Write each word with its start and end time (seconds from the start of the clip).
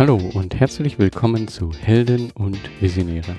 Hallo 0.00 0.16
und 0.32 0.58
herzlich 0.58 0.98
willkommen 0.98 1.46
zu 1.46 1.72
Helden 1.74 2.30
und 2.30 2.58
Visionäre. 2.80 3.36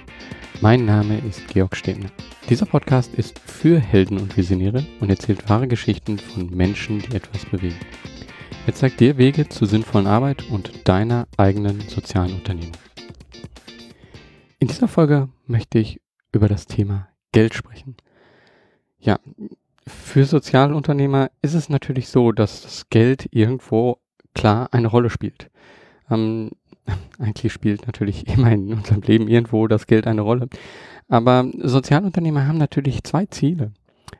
Mein 0.61 0.85
Name 0.85 1.17
ist 1.27 1.47
Georg 1.47 1.75
Stebner. 1.75 2.11
Dieser 2.51 2.67
Podcast 2.67 3.15
ist 3.15 3.39
für 3.39 3.79
Helden 3.79 4.19
und 4.19 4.37
Visionäre 4.37 4.85
und 4.99 5.09
erzählt 5.09 5.49
wahre 5.49 5.67
Geschichten 5.67 6.19
von 6.19 6.51
Menschen, 6.51 6.99
die 6.99 7.15
etwas 7.15 7.47
bewegen. 7.47 7.79
Er 8.67 8.75
zeigt 8.75 8.99
dir 8.99 9.17
Wege 9.17 9.49
zur 9.49 9.67
sinnvollen 9.67 10.05
Arbeit 10.05 10.51
und 10.51 10.87
deiner 10.87 11.27
eigenen 11.35 11.81
sozialen 11.89 12.35
Unternehmung. 12.35 12.77
In 14.59 14.67
dieser 14.67 14.87
Folge 14.87 15.29
möchte 15.47 15.79
ich 15.79 15.99
über 16.31 16.47
das 16.47 16.67
Thema 16.67 17.07
Geld 17.31 17.55
sprechen. 17.55 17.97
Ja, 18.99 19.17
für 19.87 20.25
Sozialunternehmer 20.25 21.31
ist 21.41 21.55
es 21.55 21.69
natürlich 21.69 22.09
so, 22.09 22.31
dass 22.31 22.61
das 22.61 22.87
Geld 22.91 23.27
irgendwo 23.31 23.97
klar 24.35 24.69
eine 24.71 24.89
Rolle 24.89 25.09
spielt. 25.09 25.49
Ähm, 26.11 26.51
eigentlich 27.19 27.51
spielt 27.51 27.87
natürlich 27.87 28.27
immer 28.35 28.51
in 28.51 28.73
unserem 28.73 29.01
Leben 29.01 29.27
irgendwo 29.27 29.67
das 29.67 29.87
Geld 29.87 30.07
eine 30.07 30.21
Rolle. 30.21 30.47
Aber 31.07 31.49
Sozialunternehmer 31.57 32.47
haben 32.47 32.57
natürlich 32.57 33.03
zwei 33.03 33.25
Ziele. 33.25 33.73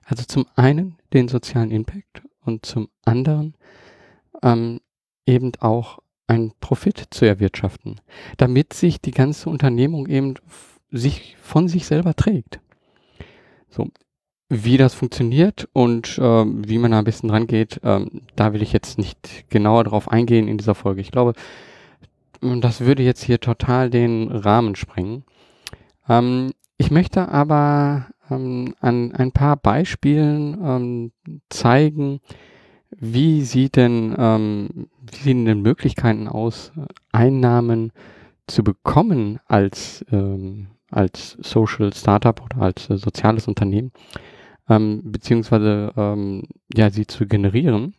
Also 0.05 0.23
zum 0.23 0.45
einen 0.55 0.97
den 1.13 1.27
sozialen 1.27 1.71
Impact 1.71 2.23
und 2.43 2.65
zum 2.65 2.89
anderen 3.05 3.55
ähm, 4.41 4.81
eben 5.25 5.51
auch 5.59 5.99
einen 6.27 6.53
Profit 6.59 7.07
zu 7.11 7.25
erwirtschaften, 7.25 7.99
damit 8.37 8.73
sich 8.73 9.01
die 9.01 9.11
ganze 9.11 9.49
Unternehmung 9.49 10.07
eben 10.07 10.35
sich 10.89 11.35
von 11.41 11.67
sich 11.67 11.85
selber 11.85 12.15
trägt. 12.15 12.59
So, 13.69 13.89
wie 14.49 14.77
das 14.77 14.93
funktioniert 14.93 15.69
und 15.73 16.17
äh, 16.17 16.45
wie 16.45 16.77
man 16.77 16.91
da 16.91 16.99
ein 16.99 17.05
bisschen 17.05 17.29
rangeht, 17.29 17.79
ähm, 17.83 18.21
da 18.35 18.53
will 18.53 18.61
ich 18.61 18.73
jetzt 18.73 18.97
nicht 18.97 19.49
genauer 19.49 19.85
drauf 19.85 20.09
eingehen 20.09 20.47
in 20.47 20.57
dieser 20.57 20.75
Folge. 20.75 21.01
Ich 21.01 21.11
glaube, 21.11 21.33
das 22.41 22.81
würde 22.81 23.03
jetzt 23.03 23.23
hier 23.23 23.39
total 23.39 23.89
den 23.89 24.29
Rahmen 24.31 24.75
sprengen. 24.75 25.23
Ähm, 26.09 26.51
ich 26.77 26.91
möchte 26.91 27.29
aber 27.29 28.07
ähm, 28.29 28.73
an 28.79 29.13
ein 29.13 29.31
paar 29.31 29.57
Beispielen 29.57 30.57
ähm, 30.63 31.11
zeigen, 31.49 32.21
wie 32.97 33.43
sieht 33.43 33.75
denn, 33.75 34.15
ähm, 34.17 34.89
wie 34.99 35.17
sehen 35.17 35.45
denn 35.45 35.61
Möglichkeiten 35.61 36.27
aus, 36.27 36.71
Einnahmen 37.11 37.91
zu 38.47 38.63
bekommen 38.63 39.39
als, 39.47 40.03
ähm, 40.11 40.67
als 40.89 41.37
Social 41.41 41.93
Startup 41.93 42.41
oder 42.43 42.63
als 42.63 42.89
äh, 42.89 42.97
soziales 42.97 43.47
Unternehmen, 43.47 43.91
ähm, 44.67 45.01
beziehungsweise 45.05 45.93
ähm, 45.95 46.43
ja, 46.75 46.89
sie 46.89 47.07
zu 47.07 47.27
generieren. 47.27 47.95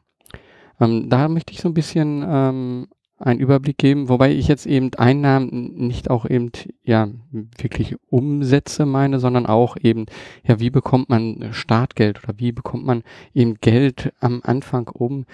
Ähm, 0.81 1.09
da 1.09 1.29
möchte 1.29 1.53
ich 1.53 1.61
so 1.61 1.69
ein 1.69 1.75
bisschen 1.75 2.25
ähm, 2.27 2.89
einen 3.23 3.41
Überblick 3.41 3.79
geben, 3.79 4.09
wobei 4.09 4.33
ich 4.33 4.49
jetzt 4.49 4.67
eben 4.67 4.93
Einnahmen 4.95 5.75
nicht 5.77 6.11
auch 6.11 6.29
eben 6.29 6.51
ja 6.83 7.09
wirklich 7.31 7.97
Umsätze 8.11 8.85
meine, 8.85 9.21
sondern 9.21 9.47
auch 9.47 9.77
eben 9.81 10.07
ja 10.45 10.61
wie 10.61 10.71
bekommt 10.71 11.09
man 11.09 11.49
Startgeld 11.53 12.23
oder 12.25 12.35
wie 12.39 12.53
bekommt 12.53 12.85
man 12.85 13.03
eben 13.33 13.55
Geld 13.61 14.13
am 14.21 14.41
Anfang, 14.45 14.89
um 14.89 15.25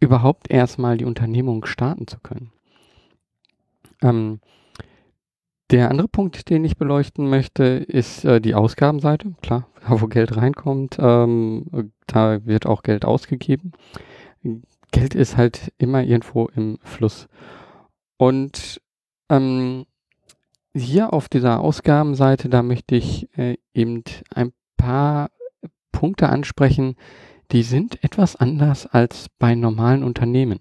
überhaupt 0.00 0.50
erstmal 0.50 0.96
die 0.98 1.04
Unternehmung 1.04 1.64
starten 1.64 2.06
zu 2.06 2.18
können. 2.20 2.50
Ähm, 4.02 4.40
der 5.70 5.90
andere 5.90 6.06
Punkt, 6.08 6.48
den 6.48 6.64
ich 6.64 6.76
beleuchten 6.76 7.28
möchte, 7.28 7.64
ist 7.64 8.24
äh, 8.24 8.40
die 8.40 8.54
Ausgabenseite. 8.54 9.34
Klar, 9.42 9.68
wo 9.88 10.06
Geld 10.06 10.36
reinkommt, 10.36 10.96
ähm, 11.00 11.92
da 12.06 12.44
wird 12.44 12.66
auch 12.66 12.82
Geld 12.82 13.04
ausgegeben. 13.04 13.72
Geld 14.92 15.14
ist 15.14 15.36
halt 15.36 15.72
immer 15.78 16.02
irgendwo 16.02 16.46
im 16.46 16.78
Fluss. 16.82 17.28
Und 18.16 18.80
ähm, 19.28 19.86
hier 20.74 21.12
auf 21.12 21.28
dieser 21.28 21.60
Ausgabenseite, 21.60 22.48
da 22.48 22.62
möchte 22.62 22.96
ich 22.96 23.28
äh, 23.36 23.56
eben 23.74 24.04
ein 24.34 24.52
paar 24.76 25.30
Punkte 25.92 26.28
ansprechen, 26.28 26.96
die 27.52 27.62
sind 27.62 28.02
etwas 28.02 28.36
anders 28.36 28.86
als 28.86 29.28
bei 29.38 29.54
normalen 29.54 30.02
Unternehmen. 30.02 30.60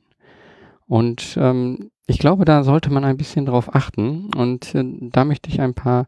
Und 0.88 1.36
ähm, 1.40 1.92
ich 2.08 2.20
glaube, 2.20 2.46
da 2.46 2.64
sollte 2.64 2.92
man 2.92 3.04
ein 3.04 3.18
bisschen 3.18 3.46
drauf 3.46 3.74
achten. 3.74 4.34
Und 4.36 4.76
äh, 4.76 4.84
da 5.10 5.26
möchte 5.26 5.50
ich 5.50 5.62
ein 5.62 5.74
paar 5.74 6.08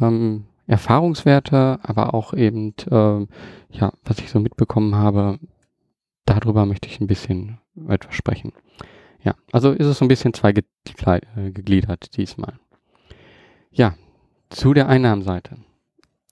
ähm, 0.00 0.44
Erfahrungswerte, 0.66 1.80
aber 1.82 2.14
auch 2.14 2.34
eben, 2.34 2.74
äh, 2.90 3.26
ja, 3.70 3.92
was 4.04 4.18
ich 4.18 4.30
so 4.30 4.38
mitbekommen 4.38 4.94
habe, 4.94 5.38
darüber 6.34 6.66
möchte 6.66 6.88
ich 6.88 7.00
ein 7.00 7.06
bisschen 7.06 7.58
etwas 7.88 8.14
sprechen. 8.14 8.52
Ja, 9.22 9.34
also 9.52 9.72
ist 9.72 9.86
es 9.86 9.98
so 9.98 10.04
ein 10.04 10.08
bisschen 10.08 10.32
zwei 10.32 10.50
äh, 10.50 12.00
diesmal. 12.16 12.58
Ja, 13.70 13.94
zu 14.48 14.74
der 14.74 14.88
Einnahmenseite. 14.88 15.56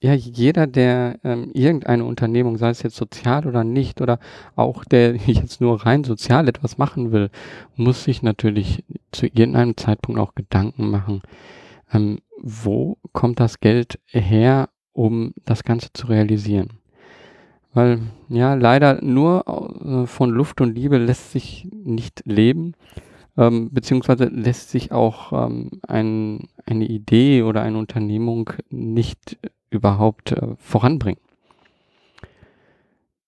Ja, 0.00 0.14
jeder, 0.14 0.69
der 0.69 1.19
ähm, 1.25 1.50
irgendeine 1.54 2.04
Unternehmung, 2.04 2.56
sei 2.56 2.70
es 2.70 2.82
jetzt 2.82 2.94
sozial 2.94 3.47
oder 3.47 3.64
nicht, 3.64 4.00
oder 4.00 4.20
auch 4.54 4.84
der 4.84 5.16
jetzt 5.26 5.60
nur 5.60 5.84
rein 5.84 6.04
sozial 6.04 6.48
etwas 6.48 6.78
machen 6.78 7.10
will, 7.10 7.31
muss 7.75 8.04
sich 8.04 8.22
natürlich 8.22 8.84
zu 9.10 9.26
irgendeinem 9.26 9.76
Zeitpunkt 9.76 10.20
auch 10.20 10.34
Gedanken 10.34 10.91
machen, 10.91 11.22
ähm, 11.92 12.20
wo 12.41 12.98
kommt 13.12 13.41
das 13.41 13.58
Geld 13.58 13.98
her, 14.06 14.69
um 14.92 15.34
das 15.44 15.64
Ganze 15.64 15.92
zu 15.92 16.06
realisieren. 16.06 16.78
Weil 17.78 18.00
ja, 18.28 18.55
leider 18.55 19.00
nur 19.05 19.44
äh, 19.47 20.06
von 20.09 20.31
Luft 20.31 20.61
und 20.61 20.75
Liebe 20.75 20.99
lässt 20.99 21.31
sich 21.31 21.69
nicht 21.71 22.22
leben, 22.25 22.75
ähm, 23.37 23.71
beziehungsweise 23.71 24.25
lässt 24.25 24.71
sich 24.71 24.91
auch 24.91 25.33
ähm, 25.33 25.71
ein, 25.87 26.49
eine 26.67 26.87
Idee 26.87 27.44
oder 27.44 27.62
eine 27.62 27.78
Unternehmung 27.78 28.50
nicht 28.69 29.38
überhaupt 29.71 30.33
äh, 30.33 30.56
voranbringen. 30.59 31.21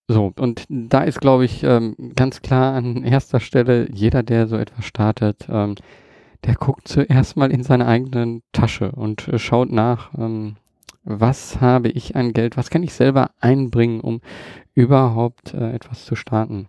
So, 0.09 0.33
und 0.37 0.65
da 0.67 1.03
ist, 1.03 1.21
glaube 1.21 1.45
ich, 1.45 1.63
ähm, 1.63 1.95
ganz 2.17 2.41
klar 2.41 2.73
an 2.73 3.05
erster 3.05 3.39
Stelle, 3.39 3.87
jeder, 3.89 4.21
der 4.21 4.47
so 4.47 4.57
etwas 4.57 4.83
startet, 4.83 5.47
ähm, 5.49 5.75
der 6.43 6.55
guckt 6.55 6.89
zuerst 6.89 7.37
mal 7.37 7.51
in 7.51 7.63
seine 7.63 7.87
eigene 7.87 8.41
Tasche 8.51 8.91
und 8.91 9.29
äh, 9.29 9.39
schaut 9.39 9.71
nach, 9.71 10.11
ähm, 10.17 10.57
was 11.03 11.61
habe 11.61 11.89
ich 11.89 12.15
an 12.15 12.33
Geld, 12.33 12.57
was 12.57 12.69
kann 12.69 12.83
ich 12.83 12.93
selber 12.93 13.31
einbringen, 13.39 14.01
um 14.01 14.21
überhaupt 14.73 15.53
äh, 15.53 15.71
etwas 15.71 16.05
zu 16.05 16.15
starten. 16.15 16.67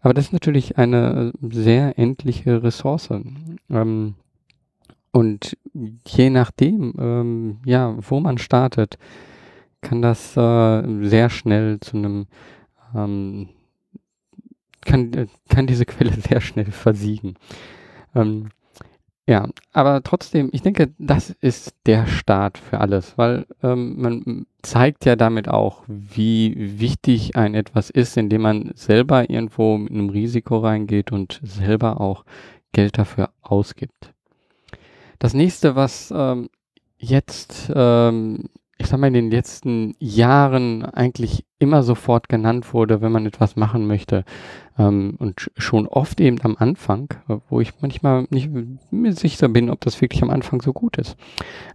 Aber 0.00 0.14
das 0.14 0.26
ist 0.26 0.32
natürlich 0.32 0.78
eine 0.78 1.32
sehr 1.40 1.98
endliche 1.98 2.62
Ressource. 2.62 3.10
Ähm, 3.70 4.14
und 5.10 5.56
je 6.06 6.30
nachdem, 6.30 6.94
ähm, 6.98 7.58
ja, 7.64 7.96
wo 7.98 8.20
man 8.20 8.38
startet, 8.38 8.98
kann 9.80 10.02
das 10.02 10.36
äh, 10.36 11.06
sehr 11.06 11.30
schnell 11.30 11.78
zu 11.80 11.96
einem, 11.96 12.26
ähm, 12.94 13.48
kann, 14.80 15.12
äh, 15.12 15.26
kann 15.48 15.66
diese 15.66 15.84
Quelle 15.84 16.12
sehr 16.20 16.40
schnell 16.40 16.70
versiegen. 16.70 17.34
Ähm, 18.14 18.48
ja, 19.26 19.48
aber 19.72 20.02
trotzdem, 20.02 20.50
ich 20.52 20.60
denke, 20.60 20.92
das 20.98 21.30
ist 21.30 21.74
der 21.86 22.06
Start 22.06 22.58
für 22.58 22.80
alles, 22.80 23.16
weil 23.16 23.46
ähm, 23.62 24.00
man 24.00 24.46
zeigt 24.60 25.06
ja 25.06 25.16
damit 25.16 25.48
auch, 25.48 25.82
wie 25.86 26.54
wichtig 26.78 27.34
ein 27.34 27.54
etwas 27.54 27.88
ist, 27.88 28.18
indem 28.18 28.42
man 28.42 28.72
selber 28.74 29.30
irgendwo 29.30 29.78
mit 29.78 29.92
einem 29.92 30.10
Risiko 30.10 30.58
reingeht 30.58 31.10
und 31.10 31.40
selber 31.42 32.02
auch 32.02 32.24
Geld 32.72 32.98
dafür 32.98 33.30
ausgibt. 33.40 34.12
Das 35.18 35.32
nächste, 35.32 35.74
was 35.74 36.12
ähm, 36.14 36.50
jetzt 36.98 37.72
ähm, 37.74 38.50
ich 38.78 38.86
sag 38.86 38.98
mal, 38.98 39.06
in 39.06 39.14
den 39.14 39.30
letzten 39.30 39.94
Jahren 39.98 40.84
eigentlich 40.84 41.44
immer 41.58 41.82
sofort 41.82 42.28
genannt 42.28 42.74
wurde, 42.74 43.00
wenn 43.00 43.12
man 43.12 43.26
etwas 43.26 43.56
machen 43.56 43.86
möchte. 43.86 44.24
Ähm, 44.78 45.16
und 45.18 45.50
schon 45.56 45.86
oft 45.86 46.20
eben 46.20 46.40
am 46.42 46.56
Anfang, 46.58 47.08
wo 47.48 47.60
ich 47.60 47.72
manchmal 47.80 48.26
nicht 48.30 48.50
mir 48.90 49.12
sicher 49.12 49.48
bin, 49.48 49.70
ob 49.70 49.80
das 49.80 50.00
wirklich 50.00 50.22
am 50.22 50.30
Anfang 50.30 50.60
so 50.60 50.72
gut 50.72 50.98
ist. 50.98 51.16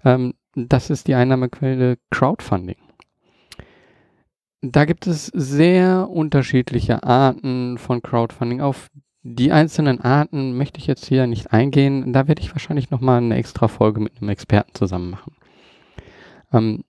Ähm, 0.03 0.33
das 0.55 0.89
ist 0.89 1.07
die 1.07 1.15
Einnahmequelle 1.15 1.97
Crowdfunding. 2.09 2.75
Da 4.61 4.83
gibt 4.83 5.07
es 5.07 5.27
sehr 5.27 6.09
unterschiedliche 6.09 7.03
Arten 7.03 7.77
von 7.77 8.01
Crowdfunding. 8.01 8.59
Auf 8.59 8.89
die 9.21 9.53
einzelnen 9.53 10.01
Arten 10.01 10.57
möchte 10.57 10.79
ich 10.79 10.87
jetzt 10.87 11.05
hier 11.05 11.27
nicht 11.27 11.53
eingehen. 11.53 12.11
Da 12.11 12.27
werde 12.27 12.41
ich 12.41 12.51
wahrscheinlich 12.53 12.89
nochmal 12.89 13.19
eine 13.19 13.35
extra 13.35 13.69
Folge 13.69 14.01
mit 14.01 14.17
einem 14.17 14.29
Experten 14.29 14.75
zusammen 14.75 15.11
machen. 15.11 15.33
Ähm, 16.51 16.83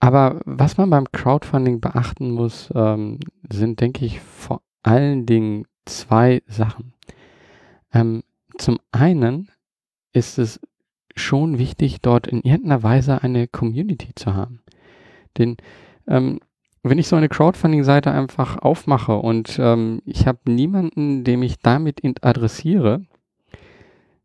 aber 0.00 0.40
was 0.44 0.76
man 0.76 0.90
beim 0.90 1.10
Crowdfunding 1.10 1.80
beachten 1.80 2.30
muss, 2.30 2.70
ähm, 2.74 3.20
sind, 3.50 3.80
denke 3.80 4.04
ich, 4.04 4.20
vor 4.20 4.62
allen 4.82 5.26
Dingen 5.26 5.66
zwei 5.84 6.42
Sachen. 6.46 6.92
Ähm, 7.92 8.22
zum 8.58 8.78
einen 8.92 9.48
ist 10.12 10.38
es 10.38 10.60
schon 11.14 11.58
wichtig, 11.58 12.00
dort 12.02 12.26
in 12.26 12.42
irgendeiner 12.42 12.82
Weise 12.82 13.22
eine 13.22 13.48
Community 13.48 14.14
zu 14.14 14.34
haben. 14.34 14.60
Denn 15.38 15.56
ähm, 16.06 16.40
wenn 16.82 16.98
ich 16.98 17.08
so 17.08 17.16
eine 17.16 17.28
Crowdfunding-Seite 17.28 18.10
einfach 18.12 18.58
aufmache 18.58 19.16
und 19.16 19.58
ähm, 19.58 20.02
ich 20.04 20.26
habe 20.26 20.38
niemanden, 20.46 21.24
dem 21.24 21.42
ich 21.42 21.58
damit 21.58 22.02
adressiere, 22.24 23.02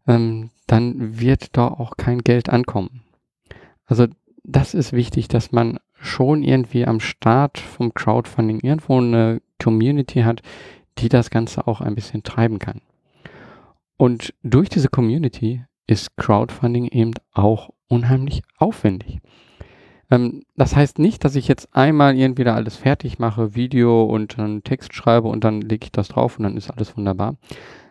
ähm, 0.08 0.52
dann 0.68 1.20
wird 1.20 1.58
da 1.58 1.68
auch 1.68 1.98
kein 1.98 2.20
Geld 2.20 2.50
ankommen. 2.50 3.02
Also 3.86 4.08
das 4.44 4.74
ist 4.74 4.94
wichtig, 4.94 5.28
dass 5.28 5.52
man 5.52 5.80
schon 5.94 6.44
irgendwie 6.44 6.86
am 6.86 7.00
Start 7.00 7.60
vom 7.60 7.94
Crowdfunding 7.94 8.60
irgendwo 8.62 8.98
eine 8.98 9.42
Community 9.62 10.22
hat, 10.22 10.42
die 10.98 11.10
das 11.10 11.30
Ganze 11.30 11.68
auch 11.68 11.82
ein 11.82 11.96
bisschen 11.96 12.24
treiben 12.24 12.60
kann. 12.60 12.82
Und 13.98 14.34
durch 14.42 14.70
diese 14.70 14.90
Community 14.90 15.64
ist 15.86 16.18
Crowdfunding 16.18 16.88
eben 16.88 17.14
auch 17.34 17.70
unheimlich 17.88 18.42
aufwendig. 18.58 19.20
Ähm, 20.10 20.44
das 20.56 20.76
heißt 20.76 21.00
nicht, 21.00 21.24
dass 21.24 21.36
ich 21.36 21.48
jetzt 21.48 21.70
einmal 21.76 22.16
irgendwie 22.16 22.44
da 22.44 22.56
alles 22.56 22.76
fertig 22.78 23.20
mache, 23.20 23.56
Video 23.56 24.04
und 24.04 24.38
dann 24.38 24.64
Text 24.64 24.94
schreibe 24.94 25.28
und 25.28 25.44
dann 25.44 25.62
lege 25.62 25.86
ich 25.86 25.92
das 25.92 26.10
drauf 26.10 26.38
und 26.38 26.44
dann 26.44 26.58
ist 26.58 26.72
alles 26.72 26.98
wunderbar. 26.98 27.38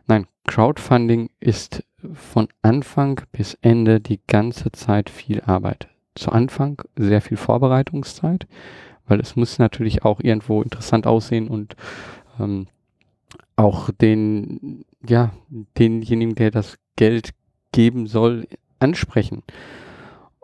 Nein, 0.07 0.27
Crowdfunding 0.47 1.31
ist 1.39 1.85
von 2.13 2.49
Anfang 2.63 3.21
bis 3.33 3.55
Ende 3.61 4.01
die 4.01 4.21
ganze 4.27 4.73
Zeit 4.73 5.11
viel 5.11 5.43
Arbeit. 5.43 5.89
Zu 6.15 6.33
Anfang 6.33 6.83
sehr 6.97 7.21
viel 7.21 7.37
Vorbereitungszeit, 7.37 8.47
weil 9.07 9.21
es 9.21 9.37
muss 9.37 9.59
natürlich 9.59 10.05
auch 10.05 10.21
irgendwo 10.21 10.63
interessant 10.63 11.07
aussehen 11.07 11.49
und 11.49 11.77
ähm, 12.39 12.67
auch 13.57 13.91
den, 13.91 14.85
ja, 15.07 15.33
denjenigen, 15.79 16.35
der 16.35 16.51
das 16.51 16.79
Geld 16.97 17.31
geben 17.73 18.07
soll, 18.07 18.47
ansprechen. 18.79 19.43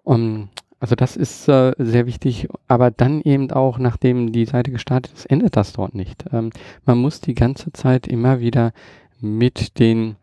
Um, 0.04 0.50
also 0.78 0.94
das 0.94 1.16
ist 1.16 1.48
äh, 1.48 1.72
sehr 1.78 2.06
wichtig, 2.06 2.48
aber 2.68 2.90
dann 2.90 3.20
eben 3.22 3.50
auch, 3.50 3.78
nachdem 3.78 4.32
die 4.32 4.44
Seite 4.44 4.70
gestartet 4.70 5.12
ist, 5.14 5.24
endet 5.26 5.56
das 5.56 5.72
dort 5.72 5.94
nicht. 5.94 6.24
Ähm, 6.32 6.50
man 6.84 6.98
muss 6.98 7.20
die 7.20 7.34
ganze 7.34 7.72
Zeit 7.72 8.06
immer 8.06 8.40
wieder 8.40 8.72
mit 9.20 9.78
den 9.78 10.16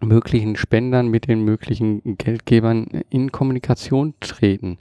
möglichen 0.00 0.56
Spendern, 0.56 1.08
mit 1.08 1.28
den 1.28 1.44
möglichen 1.44 2.16
Geldgebern 2.18 2.86
in 3.10 3.32
Kommunikation 3.32 4.14
treten. 4.20 4.78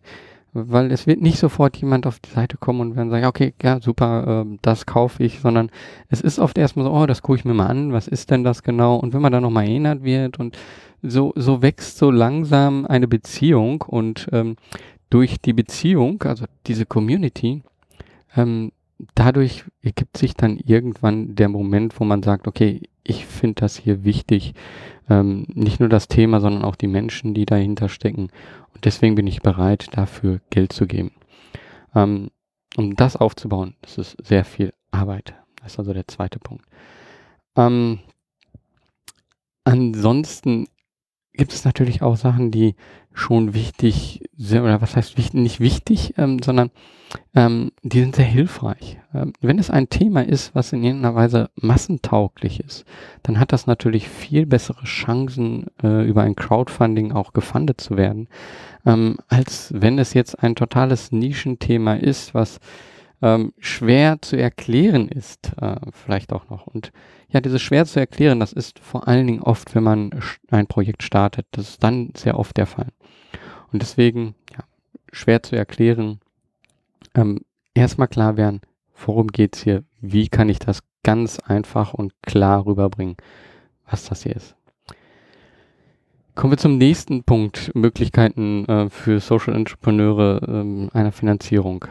Weil 0.53 0.91
es 0.91 1.05
wird 1.05 1.21
nicht 1.21 1.37
sofort 1.37 1.77
jemand 1.77 2.07
auf 2.07 2.19
die 2.19 2.31
Seite 2.31 2.57
kommen 2.57 2.81
und 2.81 2.95
werden 2.95 3.09
sagen, 3.09 3.25
okay, 3.25 3.53
ja, 3.61 3.79
super, 3.79 4.45
äh, 4.45 4.57
das 4.61 4.85
kaufe 4.85 5.23
ich, 5.23 5.39
sondern 5.39 5.69
es 6.09 6.21
ist 6.21 6.39
oft 6.39 6.57
erstmal 6.57 6.85
so, 6.85 6.93
oh, 6.93 7.05
das 7.05 7.21
gucke 7.21 7.37
ich 7.37 7.45
mir 7.45 7.53
mal 7.53 7.67
an, 7.67 7.93
was 7.93 8.07
ist 8.07 8.31
denn 8.31 8.43
das 8.43 8.63
genau? 8.63 8.95
Und 8.95 9.13
wenn 9.13 9.21
man 9.21 9.31
dann 9.31 9.43
nochmal 9.43 9.65
erinnert 9.65 10.03
wird 10.03 10.39
und 10.39 10.57
so, 11.03 11.31
so 11.35 11.61
wächst 11.61 11.97
so 11.97 12.09
langsam 12.09 12.85
eine 12.85 13.07
Beziehung 13.07 13.83
und 13.83 14.27
ähm, 14.31 14.55
durch 15.09 15.39
die 15.39 15.53
Beziehung, 15.53 16.23
also 16.23 16.45
diese 16.65 16.85
Community, 16.85 17.61
ähm, 18.35 18.71
dadurch 19.15 19.65
ergibt 19.81 20.17
sich 20.17 20.33
dann 20.33 20.57
irgendwann 20.57 21.35
der 21.35 21.49
Moment, 21.49 21.99
wo 21.99 22.03
man 22.03 22.23
sagt, 22.23 22.47
okay, 22.47 22.81
ich 23.03 23.25
finde 23.25 23.61
das 23.61 23.77
hier 23.77 24.03
wichtig, 24.03 24.53
ähm, 25.09 25.45
nicht 25.53 25.79
nur 25.79 25.89
das 25.89 26.07
Thema, 26.07 26.39
sondern 26.39 26.63
auch 26.63 26.75
die 26.75 26.87
Menschen, 26.87 27.33
die 27.33 27.45
dahinter 27.45 27.89
stecken. 27.89 28.29
Und 28.73 28.85
deswegen 28.85 29.15
bin 29.15 29.27
ich 29.27 29.41
bereit, 29.41 29.87
dafür 29.91 30.41
Geld 30.49 30.73
zu 30.73 30.87
geben. 30.87 31.11
Ähm, 31.95 32.29
um 32.75 32.95
das 32.95 33.15
aufzubauen, 33.15 33.75
das 33.81 33.97
ist 33.97 34.17
sehr 34.23 34.45
viel 34.45 34.73
Arbeit. 34.91 35.35
Das 35.61 35.73
ist 35.73 35.79
also 35.79 35.93
der 35.93 36.07
zweite 36.07 36.39
Punkt. 36.39 36.65
Ähm, 37.55 37.99
ansonsten 39.63 40.67
gibt 41.37 41.53
es 41.53 41.65
natürlich 41.65 42.01
auch 42.01 42.17
Sachen, 42.17 42.51
die 42.51 42.75
schon 43.13 43.53
wichtig 43.53 44.21
sind, 44.37 44.61
oder 44.61 44.81
was 44.81 44.95
heißt 44.95 45.17
wichtig, 45.17 45.33
nicht 45.33 45.59
wichtig, 45.59 46.13
ähm, 46.17 46.39
sondern 46.43 46.69
ähm, 47.33 47.71
die 47.83 47.99
sind 47.99 48.15
sehr 48.15 48.25
hilfreich. 48.25 48.99
Ähm, 49.13 49.33
wenn 49.41 49.57
es 49.57 49.69
ein 49.71 49.89
Thema 49.89 50.21
ist, 50.21 50.53
was 50.53 50.73
in 50.73 50.83
irgendeiner 50.83 51.15
Weise 51.15 51.49
massentauglich 51.55 52.59
ist, 52.59 52.85
dann 53.23 53.39
hat 53.39 53.53
das 53.53 53.65
natürlich 53.65 54.07
viel 54.07 54.45
bessere 54.45 54.83
Chancen, 54.83 55.67
äh, 55.81 56.07
über 56.07 56.23
ein 56.23 56.35
Crowdfunding 56.35 57.11
auch 57.11 57.33
gefundet 57.33 57.81
zu 57.81 57.97
werden, 57.97 58.27
ähm, 58.85 59.17
als 59.29 59.73
wenn 59.75 59.97
es 59.97 60.13
jetzt 60.13 60.43
ein 60.43 60.55
totales 60.55 61.11
Nischenthema 61.11 61.95
ist, 61.95 62.33
was 62.33 62.59
ähm, 63.21 63.53
schwer 63.59 64.21
zu 64.21 64.37
erklären 64.37 65.07
ist, 65.07 65.51
äh, 65.61 65.75
vielleicht 65.91 66.33
auch 66.33 66.49
noch. 66.49 66.67
Und 66.67 66.91
ja, 67.29 67.41
dieses 67.41 67.61
schwer 67.61 67.85
zu 67.85 67.99
erklären, 67.99 68.39
das 68.39 68.53
ist 68.53 68.79
vor 68.79 69.07
allen 69.07 69.27
Dingen 69.27 69.41
oft, 69.41 69.75
wenn 69.75 69.83
man 69.83 70.11
ein 70.49 70.67
Projekt 70.67 71.03
startet. 71.03 71.45
Das 71.51 71.69
ist 71.69 71.83
dann 71.83 72.11
sehr 72.15 72.39
oft 72.39 72.55
der 72.57 72.67
Fall. 72.67 72.87
Und 73.71 73.81
deswegen, 73.81 74.35
ja, 74.51 74.63
schwer 75.11 75.43
zu 75.43 75.55
erklären, 75.55 76.19
ähm, 77.15 77.41
erstmal 77.73 78.07
klar 78.07 78.37
werden, 78.37 78.61
worum 79.05 79.27
geht's 79.27 79.63
hier, 79.63 79.83
wie 79.99 80.29
kann 80.29 80.49
ich 80.49 80.59
das 80.59 80.83
ganz 81.03 81.39
einfach 81.39 81.93
und 81.93 82.13
klar 82.21 82.65
rüberbringen, 82.65 83.17
was 83.89 84.05
das 84.05 84.23
hier 84.23 84.35
ist. 84.35 84.55
Kommen 86.35 86.51
wir 86.51 86.57
zum 86.57 86.77
nächsten 86.77 87.23
Punkt, 87.23 87.71
Möglichkeiten 87.73 88.65
äh, 88.65 88.89
für 88.89 89.19
Social 89.19 89.55
Entrepreneure 89.55 90.41
ähm, 90.47 90.89
einer 90.93 91.11
Finanzierung. 91.11 91.85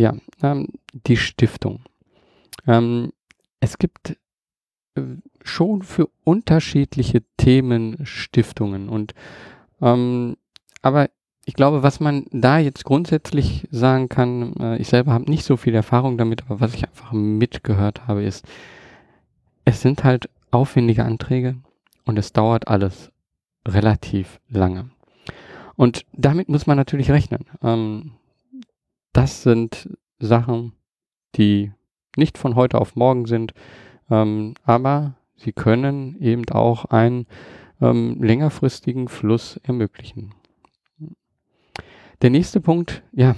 Ja, 0.00 0.14
ähm, 0.42 0.68
die 0.92 1.18
Stiftung. 1.18 1.80
Ähm, 2.66 3.12
es 3.60 3.76
gibt 3.76 4.16
äh, 4.94 5.02
schon 5.42 5.82
für 5.82 6.08
unterschiedliche 6.24 7.22
Themen 7.36 7.98
Stiftungen 8.06 8.88
und 8.88 9.12
ähm, 9.82 10.38
aber 10.80 11.10
ich 11.44 11.52
glaube, 11.52 11.82
was 11.82 12.00
man 12.00 12.24
da 12.30 12.56
jetzt 12.56 12.86
grundsätzlich 12.86 13.68
sagen 13.70 14.08
kann, 14.08 14.54
äh, 14.58 14.78
ich 14.78 14.88
selber 14.88 15.12
habe 15.12 15.30
nicht 15.30 15.44
so 15.44 15.58
viel 15.58 15.74
Erfahrung 15.74 16.16
damit, 16.16 16.44
aber 16.44 16.60
was 16.60 16.72
ich 16.72 16.88
einfach 16.88 17.12
mitgehört 17.12 18.06
habe, 18.08 18.22
ist, 18.22 18.46
es 19.66 19.82
sind 19.82 20.02
halt 20.02 20.30
aufwendige 20.50 21.04
Anträge 21.04 21.56
und 22.06 22.18
es 22.18 22.32
dauert 22.32 22.68
alles 22.68 23.12
relativ 23.68 24.40
lange. 24.48 24.88
Und 25.76 26.06
damit 26.14 26.48
muss 26.48 26.66
man 26.66 26.78
natürlich 26.78 27.10
rechnen. 27.10 27.44
Ähm, 27.62 28.12
das 29.12 29.42
sind 29.42 29.90
Sachen, 30.18 30.72
die 31.36 31.72
nicht 32.16 32.38
von 32.38 32.54
heute 32.54 32.80
auf 32.80 32.96
morgen 32.96 33.26
sind, 33.26 33.54
ähm, 34.10 34.54
aber 34.64 35.14
sie 35.36 35.52
können 35.52 36.20
eben 36.20 36.48
auch 36.50 36.86
einen 36.86 37.26
ähm, 37.80 38.22
längerfristigen 38.22 39.08
Fluss 39.08 39.58
ermöglichen. 39.62 40.34
Der 42.22 42.30
nächste 42.30 42.60
Punkt, 42.60 43.02
ja, 43.12 43.34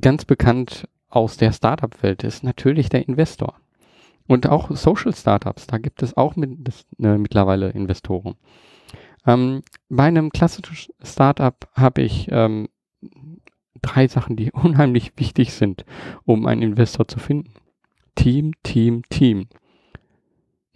ganz 0.00 0.24
bekannt 0.24 0.88
aus 1.08 1.36
der 1.36 1.52
Startup-Welt 1.52 2.22
ist 2.22 2.44
natürlich 2.44 2.88
der 2.88 3.08
Investor. 3.08 3.54
Und 4.28 4.46
auch 4.46 4.70
Social 4.76 5.14
Startups, 5.14 5.66
da 5.66 5.78
gibt 5.78 6.02
es 6.02 6.16
auch 6.16 6.36
mit, 6.36 6.50
das, 6.58 6.84
äh, 7.00 7.16
mittlerweile 7.16 7.70
Investoren. 7.70 8.36
Ähm, 9.26 9.62
bei 9.88 10.04
einem 10.04 10.30
klassischen 10.30 10.94
Startup 11.02 11.56
habe 11.74 12.02
ich 12.02 12.28
ähm, 12.30 12.68
drei 13.82 14.08
Sachen, 14.08 14.36
die 14.36 14.50
unheimlich 14.52 15.12
wichtig 15.16 15.52
sind, 15.52 15.84
um 16.24 16.46
einen 16.46 16.62
Investor 16.62 17.08
zu 17.08 17.18
finden. 17.18 17.52
Team, 18.14 18.52
Team, 18.62 19.02
Team. 19.10 19.48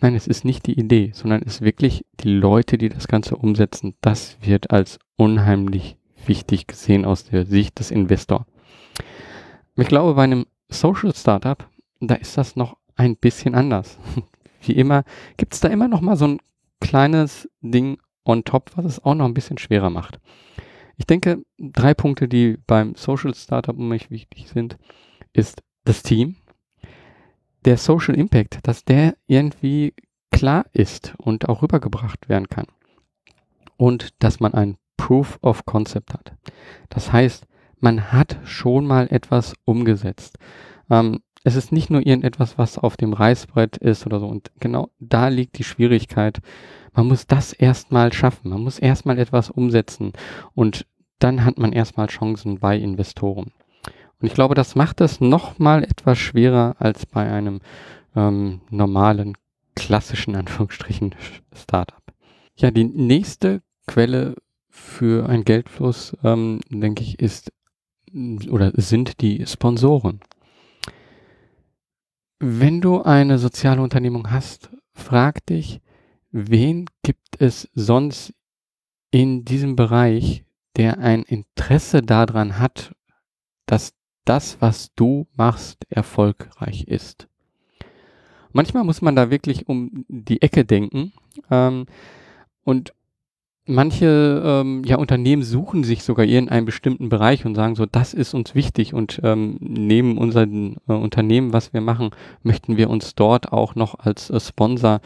Nein, 0.01 0.15
es 0.15 0.27
ist 0.27 0.45
nicht 0.45 0.67
die 0.67 0.79
Idee, 0.79 1.13
sondern 1.15 1.43
es 1.43 1.55
ist 1.55 1.61
wirklich 1.63 2.05
die 2.21 2.29
Leute, 2.29 2.77
die 2.77 2.89
das 2.89 3.09
Ganze 3.09 3.37
umsetzen. 3.37 3.95
Das 4.01 4.37
wird 4.41 4.71
als 4.71 4.99
unheimlich 5.17 5.97
wichtig 6.27 6.67
gesehen 6.67 7.05
aus 7.05 7.25
der 7.25 7.47
Sicht 7.47 7.79
des 7.79 7.91
Investors. 7.91 8.45
Ich 9.77 9.89
glaube, 9.89 10.15
bei 10.15 10.25
einem 10.25 10.47
Social 10.69 11.15
Startup, 11.15 11.69
da 12.01 12.15
ist 12.15 12.37
das 12.37 12.57
noch 12.57 12.77
ein 12.97 13.17
bisschen 13.17 13.55
anders. 13.55 13.99
Wie 14.61 14.73
immer 14.73 15.05
gibt 15.37 15.55
es 15.55 15.61
da 15.61 15.69
immer 15.69 15.89
noch 15.89 16.01
mal 16.01 16.17
so 16.17 16.27
ein 16.27 16.39
kleines 16.81 17.49
Ding 17.61 17.99
on 18.25 18.45
top, 18.45 18.71
was 18.77 18.85
es 18.85 19.05
auch 19.05 19.15
noch 19.15 19.25
ein 19.25 19.35
bisschen 19.35 19.59
schwerer 19.59 19.91
macht. 19.91 20.21
Ich 21.03 21.07
denke, 21.07 21.43
drei 21.59 21.95
Punkte, 21.95 22.29
die 22.29 22.59
beim 22.65 22.95
Social 22.95 23.35
Startup 23.35 23.77
unheimlich 23.77 24.13
wichtig 24.13 24.47
sind, 24.49 24.79
ist 25.33 25.61
das 25.85 26.05
Team, 26.05 26.37
der 27.65 27.77
Social 27.77 28.15
Impact, 28.15 28.61
dass 28.63 28.85
der 28.85 29.17
irgendwie 29.27 29.95
klar 30.31 30.65
ist 30.73 31.15
und 31.19 31.49
auch 31.49 31.61
rübergebracht 31.61 32.29
werden 32.29 32.47
kann. 32.49 32.67
Und 33.77 34.11
dass 34.23 34.39
man 34.39 34.55
ein 34.55 34.77
Proof 34.97 35.41
of 35.43 35.67
Concept 35.67 36.15
hat. 36.15 36.37
Das 36.89 37.13
heißt, 37.13 37.49
man 37.81 38.13
hat 38.13 38.39
schon 38.45 38.87
mal 38.87 39.09
etwas 39.11 39.55
umgesetzt. 39.65 40.39
Ähm, 40.89 41.19
es 41.43 41.57
ist 41.57 41.73
nicht 41.73 41.91
nur 41.91 42.07
irgendetwas, 42.07 42.59
was 42.59 42.79
auf 42.79 42.97
dem 42.97 43.13
Reißbrett 43.13 43.77
ist 43.77 44.07
oder 44.07 44.21
so. 44.21 44.29
Und 44.29 44.53
genau 44.61 44.91
da 45.01 45.27
liegt 45.27 45.59
die 45.59 45.65
Schwierigkeit, 45.65 46.41
man 46.95 47.09
muss 47.09 47.27
das 47.27 47.53
erstmal 47.53 48.13
schaffen. 48.13 48.51
Man 48.51 48.63
muss 48.63 48.79
erstmal 48.79 49.19
etwas 49.19 49.51
umsetzen 49.51 50.13
und 50.55 50.87
dann 51.23 51.45
hat 51.45 51.59
man 51.59 51.73
erstmal 51.73 52.09
Chancen 52.09 52.59
bei 52.59 52.77
Investoren. 52.77 53.53
Und 54.21 54.27
ich 54.27 54.35
glaube, 54.35 54.55
das 54.55 54.75
macht 54.75 55.01
es 55.01 55.21
nochmal 55.21 55.85
etwas 55.85 56.19
schwerer 56.19 56.77
als 56.79 57.07
bei 57.07 57.31
einem 57.31 57.61
ähm, 58.15 58.61
normalen, 58.71 59.37
klassischen 59.75 60.37
Anführungsstrichen 60.37 61.15
Startup. 61.55 62.03
Ja, 62.57 62.71
die 62.71 62.85
nächste 62.85 63.63
Quelle 63.87 64.37
für 64.69 65.29
einen 65.29 65.45
Geldfluss, 65.45 66.17
ähm, 66.23 66.61
denke 66.71 67.03
ich, 67.03 67.19
ist 67.21 67.53
oder 68.51 68.73
sind 68.75 69.21
die 69.21 69.47
Sponsoren. 69.47 70.21
Wenn 72.39 72.81
du 72.81 73.03
eine 73.03 73.39
soziale 73.39 73.81
Unternehmung 73.81 74.31
hast, 74.31 74.71
frag 74.93 75.47
dich, 75.47 75.81
wen 76.31 76.87
gibt 77.03 77.41
es 77.41 77.71
sonst 77.75 78.35
in 79.11 79.45
diesem 79.45 79.77
Bereich, 79.77 80.45
der 80.77 80.99
ein 80.99 81.23
Interesse 81.23 82.03
daran 82.03 82.59
hat, 82.59 82.95
dass 83.67 83.95
das, 84.25 84.57
was 84.61 84.95
du 84.95 85.27
machst, 85.35 85.85
erfolgreich 85.91 86.85
ist. 86.85 87.29
Manchmal 88.53 88.85
muss 88.85 89.03
man 89.03 89.17
da 89.17 89.31
wirklich 89.31 89.69
um 89.69 90.05
die 90.09 90.43
Ecke 90.43 90.65
denken 90.65 91.13
ähm, 91.51 91.87
und 92.65 92.93
manche 93.67 94.43
ähm, 94.45 94.83
ja, 94.85 94.97
Unternehmen 94.97 95.43
suchen 95.43 95.85
sich 95.85 96.03
sogar 96.03 96.27
irgendeinen 96.27 96.67
bestimmten 96.67 97.09
Bereich 97.09 97.45
und 97.47 97.55
sagen 97.55 97.75
so, 97.75 97.87
das 97.87 98.13
ist 98.13 98.35
uns 98.35 98.55
wichtig 98.55 98.93
und 98.93 99.21
ähm, 99.23 99.57
neben 99.61 100.19
unserem 100.19 100.77
äh, 100.89 100.93
Unternehmen, 100.93 101.53
was 101.53 101.73
wir 101.73 101.81
machen, 101.81 102.11
möchten 102.43 102.77
wir 102.77 102.91
uns 102.91 103.15
dort 103.15 103.53
auch 103.53 103.75
noch 103.75 103.99
als 103.99 104.31
äh, 104.31 104.41
Sponsor, 104.41 105.01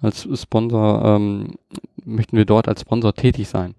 als 0.00 0.28
Sponsor, 0.40 1.04
ähm, 1.04 1.54
möchten 2.04 2.36
wir 2.36 2.46
dort 2.46 2.68
als 2.68 2.80
Sponsor 2.80 3.14
tätig 3.14 3.48
sein. 3.48 3.74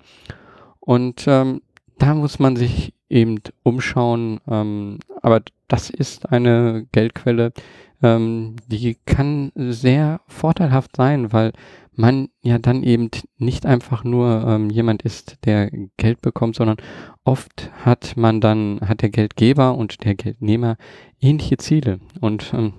Und 0.89 1.25
ähm, 1.27 1.61
da 1.99 2.15
muss 2.15 2.39
man 2.39 2.55
sich 2.55 2.95
eben 3.09 3.41
umschauen, 3.61 4.39
ähm, 4.49 4.97
aber 5.21 5.43
das 5.67 5.91
ist 5.91 6.31
eine 6.31 6.87
Geldquelle, 6.91 7.53
ähm, 8.01 8.55
die 8.65 8.97
kann 9.05 9.51
sehr 9.55 10.19
vorteilhaft 10.25 10.95
sein, 10.95 11.31
weil 11.31 11.51
man 11.93 12.29
ja 12.41 12.57
dann 12.57 12.81
eben 12.81 13.11
nicht 13.37 13.67
einfach 13.67 14.03
nur 14.03 14.43
ähm, 14.47 14.71
jemand 14.71 15.03
ist, 15.03 15.37
der 15.45 15.69
Geld 15.97 16.21
bekommt, 16.21 16.55
sondern 16.55 16.77
oft 17.23 17.69
hat 17.85 18.17
man 18.17 18.41
dann, 18.41 18.79
hat 18.83 19.03
der 19.03 19.09
Geldgeber 19.09 19.75
und 19.75 20.03
der 20.03 20.15
Geldnehmer 20.15 20.75
ähnliche 21.21 21.57
Ziele. 21.57 21.99
Und 22.19 22.51
ähm, 22.55 22.73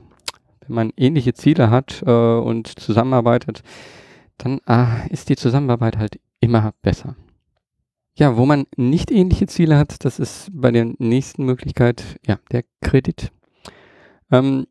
wenn 0.67 0.75
man 0.75 0.93
ähnliche 0.97 1.35
Ziele 1.35 1.71
hat 1.71 2.03
äh, 2.05 2.11
und 2.11 2.67
zusammenarbeitet, 2.67 3.63
dann 4.37 4.59
äh, 4.67 5.09
ist 5.11 5.29
die 5.29 5.37
Zusammenarbeit 5.37 5.97
halt 5.97 6.19
immer 6.41 6.73
besser. 6.83 7.15
Ja, 8.15 8.37
wo 8.37 8.45
man 8.45 8.67
nicht 8.77 9.11
ähnliche 9.11 9.47
Ziele 9.47 9.79
hat, 9.79 10.05
das 10.05 10.19
ist 10.19 10.51
bei 10.53 10.71
der 10.71 10.93
nächsten 10.99 11.45
Möglichkeit, 11.45 12.19
ja, 12.27 12.39
der 12.51 12.65
Kredit. 12.81 13.33
Ähm, 14.31 14.67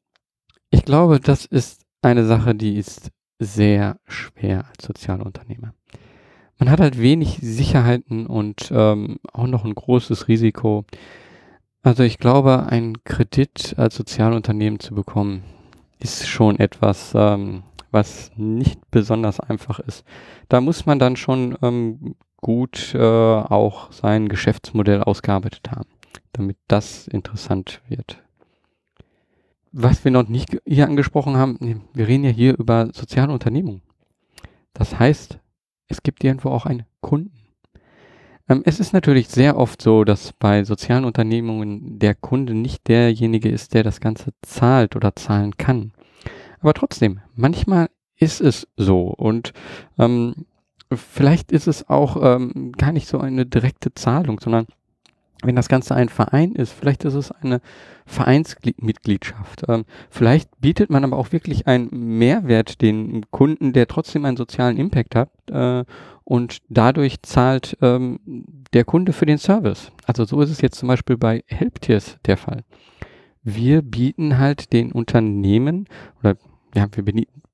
ich 0.70 0.86
glaube, 0.86 1.20
das 1.20 1.46
ist 1.46 1.82
eine 2.02 2.26
Sache, 2.26 2.54
die 2.54 2.78
ist 2.78 3.12
sehr 3.40 4.00
schwer 4.08 4.66
als 4.70 4.86
Sozialunternehmer. 4.86 5.74
Man 6.60 6.70
hat 6.70 6.82
halt 6.82 7.00
wenig 7.00 7.40
Sicherheiten 7.42 8.28
und 8.28 8.70
ähm, 8.74 9.20
auch 9.32 9.48
noch 9.48 9.64
ein 9.64 9.74
großes 9.74 10.28
Risiko. 10.28 10.86
Also 11.82 12.04
ich 12.04 12.18
glaube, 12.18 12.68
einen 12.68 13.04
Kredit 13.06 13.76
als 13.78 13.96
Sozialunternehmen 13.96 14.82
zu 14.82 14.94
bekommen, 14.94 15.44
ist 16.00 16.28
schon 16.28 16.60
etwas, 16.60 17.14
ähm, 17.16 17.64
was 17.92 18.32
nicht 18.36 18.80
besonders 18.92 19.40
einfach 19.40 19.80
ist. 19.80 20.06
Da 20.48 20.62
muss 20.62 20.86
man 20.86 21.00
dann 21.00 21.16
schon 21.16 21.58
ähm, 21.62 22.16
gut 22.38 22.94
äh, 22.96 23.00
auch 23.00 23.92
sein 23.92 24.30
Geschäftsmodell 24.30 25.04
ausgearbeitet 25.04 25.72
haben, 25.72 25.90
damit 26.34 26.58
das 26.68 27.08
interessant 27.08 27.82
wird 27.88 28.22
was 29.72 30.04
wir 30.04 30.12
noch 30.12 30.28
nicht 30.28 30.58
hier 30.66 30.88
angesprochen 30.88 31.38
haben, 31.38 31.84
wir 31.94 32.08
reden 32.08 32.24
ja 32.24 32.32
hier 32.32 32.58
über 32.58 32.90
soziale 32.94 33.32
Unternehmungen. 33.32 33.82
Das 34.74 34.98
heißt, 34.98 35.40
es 35.88 36.04
gibt 36.04 36.24
irgendwo 36.24 36.50
auch 36.50 36.66
einen 36.66 36.86
Kunden. 37.02 37.32
Ähm, 38.48 38.62
es 38.66 38.80
ist 38.80 38.94
natürlich 38.94 39.28
sehr 39.28 39.58
oft 39.58 39.82
so, 39.82 40.04
dass 40.04 40.34
bei 40.34 40.64
sozialen 40.64 41.06
Unternehmungen 41.06 42.00
der 42.00 42.16
Kunde 42.16 42.54
nicht 42.54 42.88
derjenige 42.88 43.50
ist, 43.50 43.74
der 43.74 43.84
das 43.84 44.00
Ganze 44.00 44.32
zahlt 44.42 44.96
oder 44.96 45.16
zahlen 45.16 45.58
kann. 45.58 45.92
Aber 46.62 46.74
trotzdem, 46.74 47.20
manchmal 47.36 47.90
ist 48.18 48.42
es 48.42 48.68
so 48.76 49.08
und 49.08 49.54
ähm, 49.98 50.46
vielleicht 50.94 51.52
ist 51.52 51.68
es 51.68 51.90
auch 51.90 52.18
ähm, 52.22 52.74
gar 52.78 52.92
nicht 52.92 53.08
so 53.08 53.20
eine 53.20 53.46
direkte 53.46 53.94
Zahlung, 53.94 54.40
sondern 54.40 54.68
wenn 55.42 55.56
das 55.56 55.70
Ganze 55.70 55.96
ein 55.96 56.10
Verein 56.10 56.52
ist, 56.52 56.74
vielleicht 56.74 57.06
ist 57.06 57.14
es 57.14 57.32
eine 57.32 57.62
Vereinsmitgliedschaft. 58.06 59.64
Ähm, 59.70 59.86
vielleicht 60.10 60.50
bietet 60.60 60.90
man 60.90 61.06
aber 61.06 61.18
auch 61.18 61.32
wirklich 61.32 61.66
einen 61.66 62.18
Mehrwert 62.18 62.82
den 62.82 63.26
Kunden, 63.32 63.72
der 63.72 63.88
trotzdem 63.88 64.26
einen 64.26 64.36
sozialen 64.36 64.78
Impact 64.78 65.16
hat 65.16 65.30
äh, 65.50 65.86
und 66.26 66.60
dadurch 66.68 67.22
zahlt 67.22 67.78
ähm, 67.82 68.20
der 68.74 68.84
Kunde 68.84 69.14
für 69.14 69.26
den 69.26 69.38
Service. 69.38 69.92
Also 70.06 70.26
so 70.26 70.42
ist 70.42 70.50
es 70.50 70.62
jetzt 70.62 70.78
zum 70.78 70.90
Beispiel 70.90 71.18
bei 71.18 71.44
Helptiers 71.48 72.18
der 72.26 72.36
Fall. 72.36 72.64
Wir 73.42 73.82
bieten 73.82 74.38
halt 74.38 74.74
den 74.74 74.92
Unternehmen 74.92 75.88
oder 76.20 76.38
ja, 76.76 76.88
wir 76.92 77.04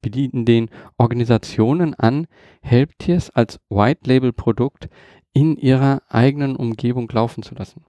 bedienen 0.01 0.45
den 0.45 0.69
Organisationen 0.97 1.93
an, 1.93 2.27
Helptiers 2.61 3.29
als 3.29 3.59
White 3.69 4.01
Label 4.05 4.33
Produkt 4.33 4.89
in 5.33 5.57
ihrer 5.57 6.01
eigenen 6.09 6.55
Umgebung 6.55 7.09
laufen 7.11 7.43
zu 7.43 7.55
lassen. 7.55 7.85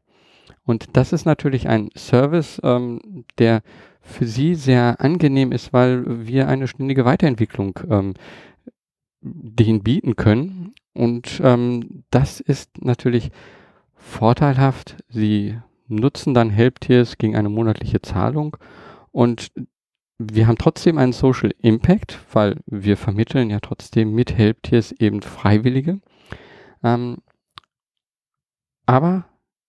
Und 0.64 0.96
das 0.96 1.12
ist 1.12 1.24
natürlich 1.24 1.68
ein 1.68 1.90
Service, 1.96 2.60
ähm, 2.64 3.24
der 3.38 3.62
für 4.00 4.26
Sie 4.26 4.54
sehr 4.54 5.00
angenehm 5.00 5.52
ist, 5.52 5.72
weil 5.72 6.26
wir 6.26 6.48
eine 6.48 6.68
ständige 6.68 7.04
Weiterentwicklung 7.04 7.78
ähm, 7.88 8.14
denen 9.20 9.82
bieten 9.82 10.16
können. 10.16 10.74
Und 10.92 11.40
ähm, 11.42 12.04
das 12.10 12.40
ist 12.40 12.82
natürlich 12.82 13.30
vorteilhaft. 13.94 14.96
Sie 15.08 15.58
nutzen 15.88 16.34
dann 16.34 16.50
Helptiers 16.50 17.18
gegen 17.18 17.36
eine 17.36 17.48
monatliche 17.48 18.02
Zahlung 18.02 18.56
und 19.12 19.52
wir 20.18 20.46
haben 20.46 20.56
trotzdem 20.56 20.96
einen 20.98 21.12
Social 21.12 21.54
Impact, 21.60 22.18
weil 22.32 22.56
wir 22.66 22.96
vermitteln 22.96 23.50
ja 23.50 23.60
trotzdem 23.60 24.14
mit 24.14 24.36
Helptiers 24.36 24.92
eben 24.92 25.20
Freiwillige. 25.20 26.00
Ähm, 26.82 27.18
aber 28.86 29.26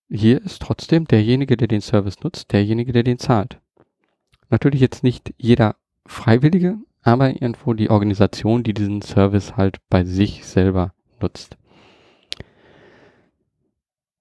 hier 0.09 0.41
ist 0.41 0.61
trotzdem 0.61 1.05
derjenige, 1.05 1.57
der 1.57 1.67
den 1.67 1.81
Service 1.81 2.21
nutzt, 2.21 2.53
derjenige, 2.53 2.93
der 2.93 3.03
den 3.03 3.19
zahlt. 3.19 3.59
Natürlich 4.49 4.79
jetzt 4.79 5.03
nicht 5.03 5.33
jeder 5.37 5.75
Freiwillige, 6.05 6.77
aber 7.01 7.29
irgendwo 7.29 7.73
die 7.73 7.89
Organisation, 7.89 8.63
die 8.63 8.73
diesen 8.73 9.01
Service 9.01 9.57
halt 9.57 9.79
bei 9.89 10.05
sich 10.05 10.45
selber 10.45 10.93
nutzt. 11.19 11.57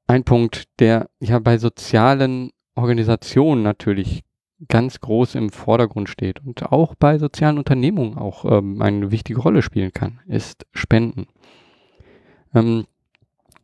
Ein 0.08 0.22
Punkt, 0.24 0.64
der 0.78 1.08
ja 1.18 1.38
bei 1.40 1.58
sozialen 1.58 2.50
Organisationen 2.76 3.62
natürlich 3.62 4.22
ganz 4.68 5.00
groß 5.00 5.34
im 5.34 5.50
Vordergrund 5.50 6.08
steht 6.08 6.44
und 6.44 6.70
auch 6.70 6.94
bei 6.94 7.18
sozialen 7.18 7.58
Unternehmungen 7.58 8.16
auch 8.16 8.44
ähm, 8.44 8.80
eine 8.80 9.10
wichtige 9.10 9.40
Rolle 9.40 9.62
spielen 9.62 9.92
kann, 9.92 10.20
ist 10.26 10.66
Spenden. 10.72 11.26
Ähm, 12.54 12.86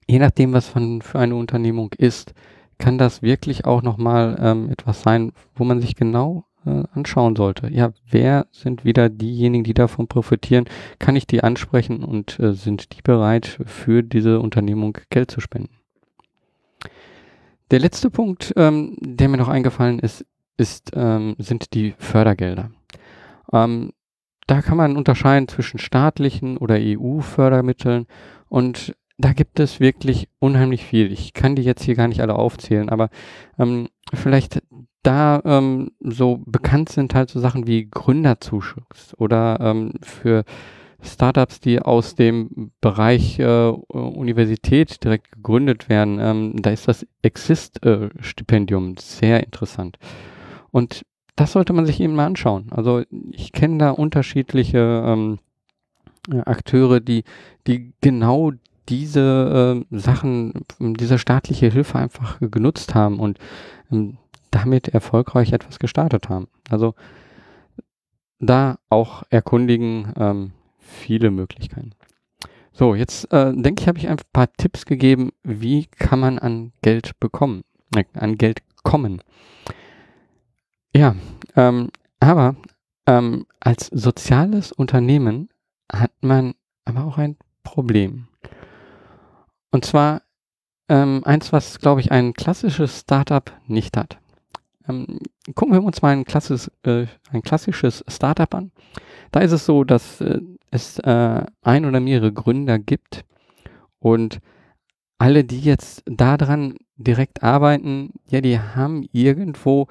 je 0.07 0.19
nachdem, 0.19 0.53
was 0.53 0.69
von, 0.69 1.01
für 1.01 1.19
eine 1.19 1.37
Unternehmung 1.37 1.93
ist, 1.97 2.35
kann 2.77 2.99
das 2.99 3.23
wirklich 3.23 3.65
auch 3.65 3.83
nochmal 3.83 4.37
ähm, 4.41 4.69
etwas 4.69 5.03
sein, 5.03 5.33
wo 5.55 5.65
man 5.65 5.81
sich 5.81 5.95
genau 5.95 6.45
äh, 6.67 6.83
anschauen 6.93 7.37
sollte. 7.37 7.69
Ja, 7.69 7.93
wer 8.11 8.47
sind 8.51 8.85
wieder 8.85 9.09
diejenigen, 9.09 9.65
die 9.65 9.75
davon 9.75 10.09
profitieren? 10.09 10.65
Kann 10.99 11.17
ich 11.17 11.27
die 11.27 11.43
ansprechen 11.43 12.03
und 12.03 12.39
äh, 12.41 12.53
sind 12.53 12.97
die 12.97 13.03
bereit, 13.03 13.61
für 13.65 14.03
diese 14.03 14.41
Unternehmung 14.41 14.99
Geld 15.09 15.31
zu 15.31 15.41
spenden? 15.41 15.82
Der 17.73 17.81
letzte 17.81 18.11
Punkt, 18.11 18.53
ähm, 18.57 18.99
der 19.01 19.31
mir 19.31 19.39
noch 19.39 19.49
eingefallen 19.49 19.99
ist, 19.99 20.27
ist 20.59 20.91
ähm, 20.95 21.35
sind 21.39 21.73
die 21.73 21.95
Fördergelder. 21.97 22.71
Ähm, 23.51 23.93
da 24.47 24.61
kann 24.61 24.77
man 24.77 24.99
unterscheiden 24.99 25.49
zwischen 25.49 25.79
staatlichen 25.79 26.59
oder 26.59 26.77
EU-Fördermitteln 26.79 28.07
und 28.51 28.95
da 29.17 29.33
gibt 29.33 29.59
es 29.59 29.81
wirklich 29.81 30.29
unheimlich 30.39 30.85
viel. 30.85 31.11
Ich 31.11 31.33
kann 31.33 31.57
die 31.57 31.63
jetzt 31.63 31.83
hier 31.83 31.95
gar 31.95 32.09
nicht 32.09 32.21
alle 32.21 32.35
aufzählen, 32.35 32.91
aber 32.91 33.09
ähm, 33.59 33.89
vielleicht 34.13 34.63
da 35.03 35.41
ähm, 35.47 35.93
so 36.01 36.43
bekannt 36.45 36.91
sind 36.91 37.15
halt 37.15 37.31
so 37.31 37.41
Sachen 37.41 37.67
wie 37.67 37.89
Gründerzuschuss 37.91 39.15
oder 39.17 39.59
ähm, 39.61 39.95
für 40.03 40.45
Startups, 41.03 41.61
die 41.61 41.81
aus 41.81 42.15
dem 42.15 42.73
Bereich 42.81 43.39
äh, 43.39 43.69
Universität 43.69 45.03
direkt 45.03 45.33
gegründet 45.33 45.89
werden. 45.89 46.19
Ähm, 46.21 46.55
da 46.57 46.71
ist 46.71 46.89
das 46.89 47.07
Exist-Stipendium 47.23 48.97
sehr 48.99 49.43
interessant. 49.43 49.99
Und 50.71 51.05
das 51.37 51.53
sollte 51.53 51.73
man 51.73 51.87
sich 51.87 52.01
eben 52.01 52.15
mal 52.15 52.27
anschauen. 52.27 52.69
Also 52.71 53.03
ich 53.31 53.53
kenne 53.53 53.79
da 53.79 53.91
unterschiedliche 53.91 55.03
ähm, 55.07 55.39
Akteure, 56.45 57.01
die, 57.01 57.25
die 57.67 57.93
genau 58.01 58.53
diese 58.89 59.85
äh, 59.91 59.99
Sachen, 59.99 60.65
diese 60.79 61.19
staatliche 61.19 61.69
Hilfe 61.69 61.99
einfach 61.99 62.39
genutzt 62.41 62.95
haben 62.95 63.19
und 63.19 63.39
ähm, 63.91 64.19
damit 64.51 64.89
erfolgreich 64.89 65.53
etwas 65.53 65.79
gestartet 65.79 66.29
haben. 66.29 66.49
Also 66.69 66.95
da 68.39 68.79
auch 68.89 69.23
erkundigen 69.31 70.13
ähm, 70.17 70.53
viele 70.83 71.31
Möglichkeiten. 71.31 71.93
So, 72.73 72.95
jetzt 72.95 73.31
äh, 73.33 73.53
denke 73.55 73.83
ich, 73.83 73.89
habe 73.89 73.99
ich 73.99 74.09
ein 74.09 74.17
paar 74.33 74.53
Tipps 74.55 74.87
gegeben, 74.87 75.31
wie 75.43 75.87
kann 75.87 76.21
man 76.21 76.39
an 76.39 76.73
Geld 76.83 77.19
bekommen, 77.21 77.63
äh, 77.95 78.05
an 78.15 78.39
Geld 78.39 78.63
kommen. 78.83 79.23
Ja, 80.95 81.15
ähm, 81.57 81.91
aber 82.21 82.57
ähm, 83.07 83.47
als 83.61 83.87
soziales 83.87 84.73
Unternehmen 84.73 85.49
hat 85.91 86.13
man 86.21 86.55
aber 86.85 87.05
auch 87.05 87.19
ein 87.19 87.37
Problem. 87.63 88.29
und 89.71 89.85
zwar 89.85 90.23
ähm, 90.89 91.23
eins, 91.25 91.53
was, 91.53 91.79
glaube 91.79 92.01
ich, 92.01 92.13
ein 92.13 92.35
klassisches 92.35 93.01
Startup 93.01 93.51
nicht 93.67 93.97
hat. 93.97 94.19
Ähm, 94.89 95.21
gucken 95.55 95.73
wir 95.75 95.83
uns 95.83 96.03
mal 96.03 96.11
ein, 96.11 96.25
klassisches, 96.25 96.71
äh, 96.83 97.07
ein 97.31 97.43
klassisches 97.43 98.05
Startup 98.09 98.53
an. 98.55 98.73
Da 99.31 99.41
ist 99.41 99.53
es 99.53 99.65
so, 99.65 99.85
dass 99.85 100.21
äh, 100.21 100.41
es 100.73 100.99
äh, 100.99 101.45
ein 101.61 101.85
oder 101.85 102.01
mehrere 102.01 102.33
Gründer 102.33 102.79
gibt 102.79 103.25
und 104.01 104.41
alle, 105.19 105.45
die 105.45 105.61
jetzt 105.61 106.03
daran 106.07 106.77
direkt 106.97 107.45
arbeiten, 107.45 108.11
ja, 108.29 108.41
die 108.41 108.59
haben 108.59 109.09
irgendwo 109.13 109.87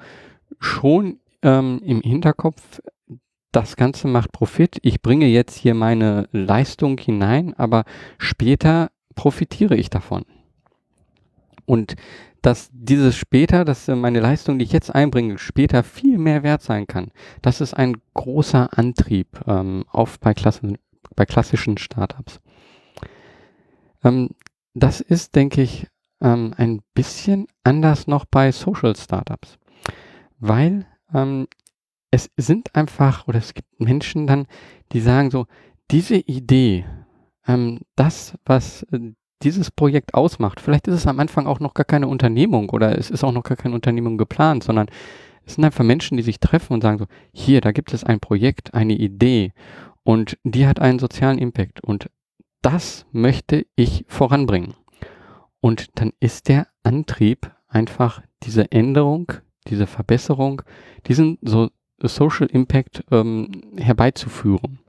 schon 0.58 1.20
ähm, 1.42 1.80
im 1.82 2.02
Hinterkopf, 2.02 2.80
das 3.52 3.76
Ganze 3.76 4.08
macht 4.08 4.32
Profit. 4.32 4.78
Ich 4.82 5.00
bringe 5.02 5.26
jetzt 5.26 5.56
hier 5.56 5.74
meine 5.74 6.28
Leistung 6.32 6.98
hinein, 6.98 7.54
aber 7.54 7.84
später 8.18 8.90
profitiere 9.14 9.76
ich 9.76 9.88
davon. 9.88 10.24
Und 11.72 11.96
dass 12.42 12.68
dieses 12.70 13.16
später, 13.16 13.64
dass 13.64 13.88
meine 13.88 14.20
Leistung, 14.20 14.58
die 14.58 14.66
ich 14.66 14.72
jetzt 14.72 14.94
einbringe, 14.94 15.38
später 15.38 15.82
viel 15.82 16.18
mehr 16.18 16.42
wert 16.42 16.60
sein 16.60 16.86
kann, 16.86 17.12
das 17.40 17.62
ist 17.62 17.72
ein 17.72 17.96
großer 18.12 18.76
Antrieb, 18.76 19.40
ähm, 19.46 19.86
oft 19.90 20.20
bei, 20.20 20.34
Klassen, 20.34 20.76
bei 21.16 21.24
klassischen 21.24 21.78
Startups. 21.78 22.42
Ähm, 24.04 24.28
das 24.74 25.00
ist, 25.00 25.34
denke 25.34 25.62
ich, 25.62 25.86
ähm, 26.20 26.52
ein 26.58 26.82
bisschen 26.92 27.46
anders 27.64 28.06
noch 28.06 28.26
bei 28.26 28.52
Social 28.52 28.94
Startups, 28.94 29.56
weil 30.40 30.86
ähm, 31.14 31.48
es 32.10 32.28
sind 32.36 32.74
einfach, 32.74 33.28
oder 33.28 33.38
es 33.38 33.54
gibt 33.54 33.80
Menschen 33.80 34.26
dann, 34.26 34.46
die 34.92 35.00
sagen 35.00 35.30
so, 35.30 35.46
diese 35.90 36.16
Idee, 36.16 36.84
ähm, 37.46 37.80
das, 37.96 38.36
was 38.44 38.82
äh, 38.92 39.14
dieses 39.42 39.70
Projekt 39.70 40.14
ausmacht, 40.14 40.60
vielleicht 40.60 40.88
ist 40.88 40.94
es 40.94 41.06
am 41.06 41.20
Anfang 41.20 41.46
auch 41.46 41.60
noch 41.60 41.74
gar 41.74 41.84
keine 41.84 42.08
Unternehmung 42.08 42.70
oder 42.70 42.98
es 42.98 43.10
ist 43.10 43.24
auch 43.24 43.32
noch 43.32 43.42
gar 43.42 43.56
keine 43.56 43.74
Unternehmung 43.74 44.18
geplant, 44.18 44.64
sondern 44.64 44.88
es 45.44 45.54
sind 45.54 45.64
einfach 45.64 45.84
Menschen, 45.84 46.16
die 46.16 46.22
sich 46.22 46.40
treffen 46.40 46.74
und 46.74 46.82
sagen 46.82 46.98
so, 46.98 47.06
hier, 47.32 47.60
da 47.60 47.72
gibt 47.72 47.92
es 47.92 48.04
ein 48.04 48.20
Projekt, 48.20 48.74
eine 48.74 48.94
Idee 48.94 49.52
und 50.04 50.38
die 50.44 50.66
hat 50.66 50.80
einen 50.80 50.98
sozialen 50.98 51.38
Impact 51.38 51.82
und 51.82 52.08
das 52.62 53.06
möchte 53.10 53.66
ich 53.74 54.04
voranbringen. 54.08 54.74
Und 55.60 55.88
dann 55.96 56.12
ist 56.20 56.48
der 56.48 56.68
Antrieb 56.82 57.50
einfach 57.68 58.22
diese 58.42 58.70
Änderung, 58.70 59.32
diese 59.68 59.86
Verbesserung, 59.86 60.62
diesen 61.06 61.38
so 61.42 61.70
Social 62.00 62.48
Impact 62.48 63.04
ähm, 63.10 63.62
herbeizuführen. 63.76 64.80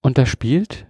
Und 0.00 0.18
da 0.18 0.26
spielt 0.26 0.86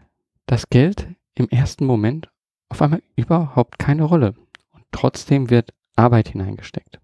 das 0.47 0.71
Geld 0.71 1.09
im 1.38 1.49
ersten 1.49 1.87
Moment 1.87 2.28
auf 2.68 2.83
einmal 2.83 3.02
überhaupt 3.16 3.78
keine 3.78 4.04
Rolle. 4.04 4.35
Und 4.73 4.85
trotzdem 4.92 5.50
wird 5.50 5.73
Arbeit 5.97 6.28
hineingesteckt. 6.28 7.00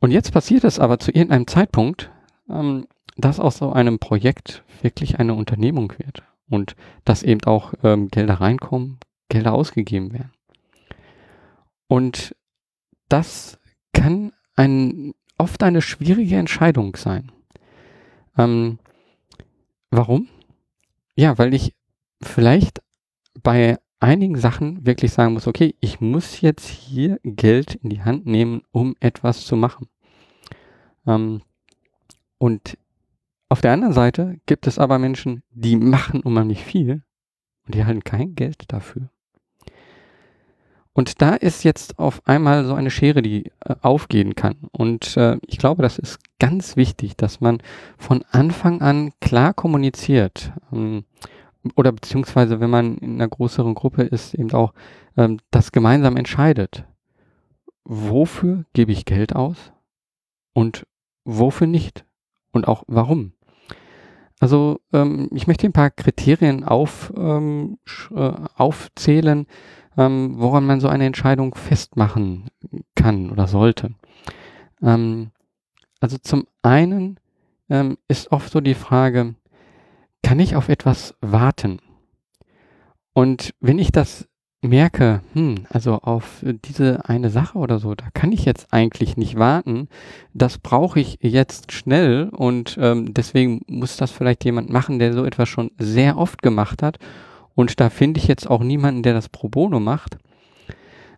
Und 0.00 0.10
jetzt 0.10 0.32
passiert 0.32 0.64
es 0.64 0.78
aber 0.78 0.98
zu 0.98 1.10
irgendeinem 1.10 1.46
Zeitpunkt, 1.46 2.10
ähm, 2.48 2.86
dass 3.16 3.38
aus 3.38 3.58
so 3.58 3.72
einem 3.72 3.98
Projekt 3.98 4.64
wirklich 4.82 5.18
eine 5.18 5.34
Unternehmung 5.34 5.92
wird 5.98 6.22
und 6.48 6.74
dass 7.04 7.22
eben 7.22 7.44
auch 7.44 7.74
ähm, 7.82 8.08
Gelder 8.08 8.34
reinkommen, 8.34 8.98
Gelder 9.28 9.52
ausgegeben 9.52 10.12
werden. 10.12 10.32
Und 11.86 12.34
das 13.08 13.58
kann 13.92 14.32
ein, 14.56 15.12
oft 15.36 15.62
eine 15.62 15.82
schwierige 15.82 16.36
Entscheidung 16.36 16.96
sein. 16.96 17.30
Ähm, 18.38 18.78
warum? 19.90 20.28
Ja, 21.14 21.36
weil 21.36 21.52
ich 21.52 21.74
vielleicht 22.22 22.80
bei 23.42 23.78
einigen 24.00 24.36
Sachen 24.36 24.86
wirklich 24.86 25.12
sagen 25.12 25.34
muss, 25.34 25.46
okay, 25.46 25.74
ich 25.80 26.00
muss 26.00 26.40
jetzt 26.40 26.66
hier 26.66 27.20
Geld 27.22 27.76
in 27.76 27.90
die 27.90 28.02
Hand 28.02 28.26
nehmen, 28.26 28.62
um 28.72 28.96
etwas 29.00 29.44
zu 29.44 29.56
machen. 29.56 29.88
Ähm, 31.06 31.42
und 32.38 32.78
auf 33.48 33.60
der 33.60 33.72
anderen 33.72 33.94
Seite 33.94 34.38
gibt 34.46 34.66
es 34.66 34.78
aber 34.78 34.98
Menschen, 34.98 35.42
die 35.50 35.76
machen 35.76 36.20
unheimlich 36.20 36.64
viel 36.64 37.02
und 37.66 37.74
die 37.74 37.84
halten 37.84 38.04
kein 38.04 38.34
Geld 38.34 38.64
dafür. 38.72 39.10
Und 40.92 41.22
da 41.22 41.34
ist 41.34 41.62
jetzt 41.62 41.98
auf 41.98 42.26
einmal 42.26 42.64
so 42.64 42.74
eine 42.74 42.90
Schere, 42.90 43.22
die 43.22 43.46
äh, 43.64 43.74
aufgehen 43.80 44.34
kann. 44.34 44.56
Und 44.72 45.16
äh, 45.16 45.38
ich 45.46 45.58
glaube, 45.58 45.82
das 45.82 45.98
ist 45.98 46.18
ganz 46.38 46.76
wichtig, 46.76 47.16
dass 47.16 47.40
man 47.40 47.62
von 47.96 48.24
Anfang 48.30 48.82
an 48.82 49.12
klar 49.20 49.54
kommuniziert. 49.54 50.52
Ähm, 50.72 51.04
oder 51.76 51.92
beziehungsweise, 51.92 52.60
wenn 52.60 52.70
man 52.70 52.98
in 52.98 53.14
einer 53.14 53.28
größeren 53.28 53.74
Gruppe 53.74 54.02
ist, 54.02 54.34
eben 54.34 54.52
auch 54.52 54.72
ähm, 55.16 55.38
das 55.50 55.72
gemeinsam 55.72 56.16
entscheidet. 56.16 56.84
Wofür 57.84 58.64
gebe 58.72 58.92
ich 58.92 59.04
Geld 59.04 59.34
aus 59.34 59.72
und 60.52 60.86
wofür 61.24 61.66
nicht? 61.66 62.04
Und 62.52 62.66
auch 62.66 62.84
warum? 62.86 63.32
Also 64.40 64.80
ähm, 64.92 65.28
ich 65.32 65.46
möchte 65.46 65.66
ein 65.66 65.72
paar 65.72 65.90
Kriterien 65.90 66.64
auf, 66.64 67.12
ähm, 67.16 67.78
äh, 68.14 68.32
aufzählen, 68.56 69.46
ähm, 69.98 70.34
woran 70.38 70.64
man 70.64 70.80
so 70.80 70.88
eine 70.88 71.04
Entscheidung 71.04 71.54
festmachen 71.54 72.50
kann 72.94 73.30
oder 73.30 73.46
sollte. 73.46 73.90
Ähm, 74.82 75.30
also 76.00 76.16
zum 76.16 76.46
einen 76.62 77.20
ähm, 77.68 77.98
ist 78.08 78.32
oft 78.32 78.50
so 78.50 78.62
die 78.62 78.74
Frage, 78.74 79.34
kann 80.22 80.38
ich 80.38 80.56
auf 80.56 80.68
etwas 80.68 81.14
warten? 81.20 81.78
Und 83.12 83.54
wenn 83.60 83.78
ich 83.78 83.92
das 83.92 84.28
merke, 84.62 85.22
hm, 85.32 85.66
also 85.70 85.94
auf 85.94 86.44
diese 86.44 87.08
eine 87.08 87.30
Sache 87.30 87.58
oder 87.58 87.78
so, 87.78 87.94
da 87.94 88.06
kann 88.12 88.32
ich 88.32 88.44
jetzt 88.44 88.72
eigentlich 88.72 89.16
nicht 89.16 89.38
warten. 89.38 89.88
Das 90.34 90.58
brauche 90.58 91.00
ich 91.00 91.18
jetzt 91.22 91.72
schnell 91.72 92.28
und 92.30 92.76
ähm, 92.80 93.14
deswegen 93.14 93.62
muss 93.66 93.96
das 93.96 94.10
vielleicht 94.10 94.44
jemand 94.44 94.68
machen, 94.70 94.98
der 94.98 95.14
so 95.14 95.24
etwas 95.24 95.48
schon 95.48 95.70
sehr 95.78 96.18
oft 96.18 96.42
gemacht 96.42 96.82
hat. 96.82 96.98
Und 97.54 97.80
da 97.80 97.90
finde 97.90 98.20
ich 98.20 98.28
jetzt 98.28 98.48
auch 98.48 98.62
niemanden, 98.62 99.02
der 99.02 99.14
das 99.14 99.28
pro 99.28 99.48
bono 99.48 99.80
macht. 99.80 100.18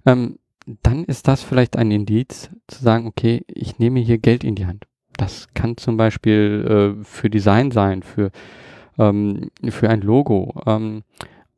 Ähm, 0.07 0.39
dann 0.83 1.05
ist 1.05 1.27
das 1.27 1.43
vielleicht 1.43 1.77
ein 1.77 1.91
Indiz 1.91 2.51
zu 2.69 2.83
sagen, 2.83 3.07
okay, 3.07 3.45
ich 3.49 3.79
nehme 3.79 4.01
hier 4.01 4.19
Geld 4.19 4.45
in 4.45 4.55
die 4.55 4.67
Hand. 4.67 4.87
Das 5.17 5.49
kann 5.55 5.77
zum 5.77 5.97
Beispiel 5.97 6.97
äh, 7.01 7.05
für 7.05 7.29
Design 7.29 7.73
sein, 7.73 8.03
für 8.03 8.31
ähm, 8.99 9.51
für 9.69 9.89
ein 9.89 10.01
Logo 10.01 10.55
ähm, 10.67 11.03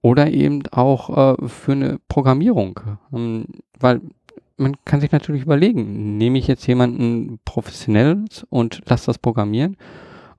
oder 0.03 0.31
eben 0.31 0.62
auch 0.70 1.37
äh, 1.38 1.49
für 1.49 1.73
eine 1.73 1.99
Programmierung. 2.09 2.81
Ähm, 3.12 3.47
weil 3.79 4.01
man 4.57 4.77
kann 4.85 5.01
sich 5.01 5.11
natürlich 5.12 5.42
überlegen, 5.42 6.16
nehme 6.16 6.38
ich 6.38 6.47
jetzt 6.47 6.66
jemanden 6.66 7.40
professionelles 7.44 8.47
und 8.51 8.83
lasse 8.88 9.07
das 9.07 9.18
programmieren 9.18 9.77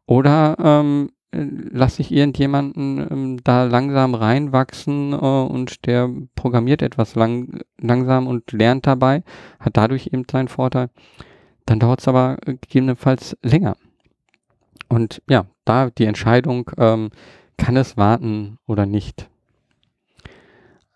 oder 0.06 0.56
ähm, 0.60 1.10
lasse 1.32 2.02
ich 2.02 2.12
irgendjemanden 2.12 3.06
ähm, 3.12 3.44
da 3.44 3.64
langsam 3.64 4.16
reinwachsen 4.16 5.14
äh, 5.14 5.16
und 5.16 5.86
der 5.86 6.10
programmiert 6.36 6.82
etwas 6.82 7.16
lang, 7.16 7.60
langsam 7.80 8.28
und 8.28 8.52
lernt 8.52 8.88
dabei, 8.88 9.24
hat 9.60 9.78
dadurch 9.78 10.08
eben 10.14 10.24
seinen 10.30 10.48
Vorteil. 10.48 10.90
Dann 11.66 11.80
dauert 11.80 12.00
es 12.00 12.08
aber 12.08 12.38
gegebenenfalls 12.46 13.38
länger. 13.42 13.76
Und 14.88 15.22
ja, 15.30 15.46
da 15.66 15.90
die 15.90 16.06
Entscheidung, 16.06 16.72
ähm, 16.78 17.10
kann 17.58 17.78
es 17.78 17.98
warten 17.98 18.58
oder 18.68 18.86
nicht. 18.86 19.30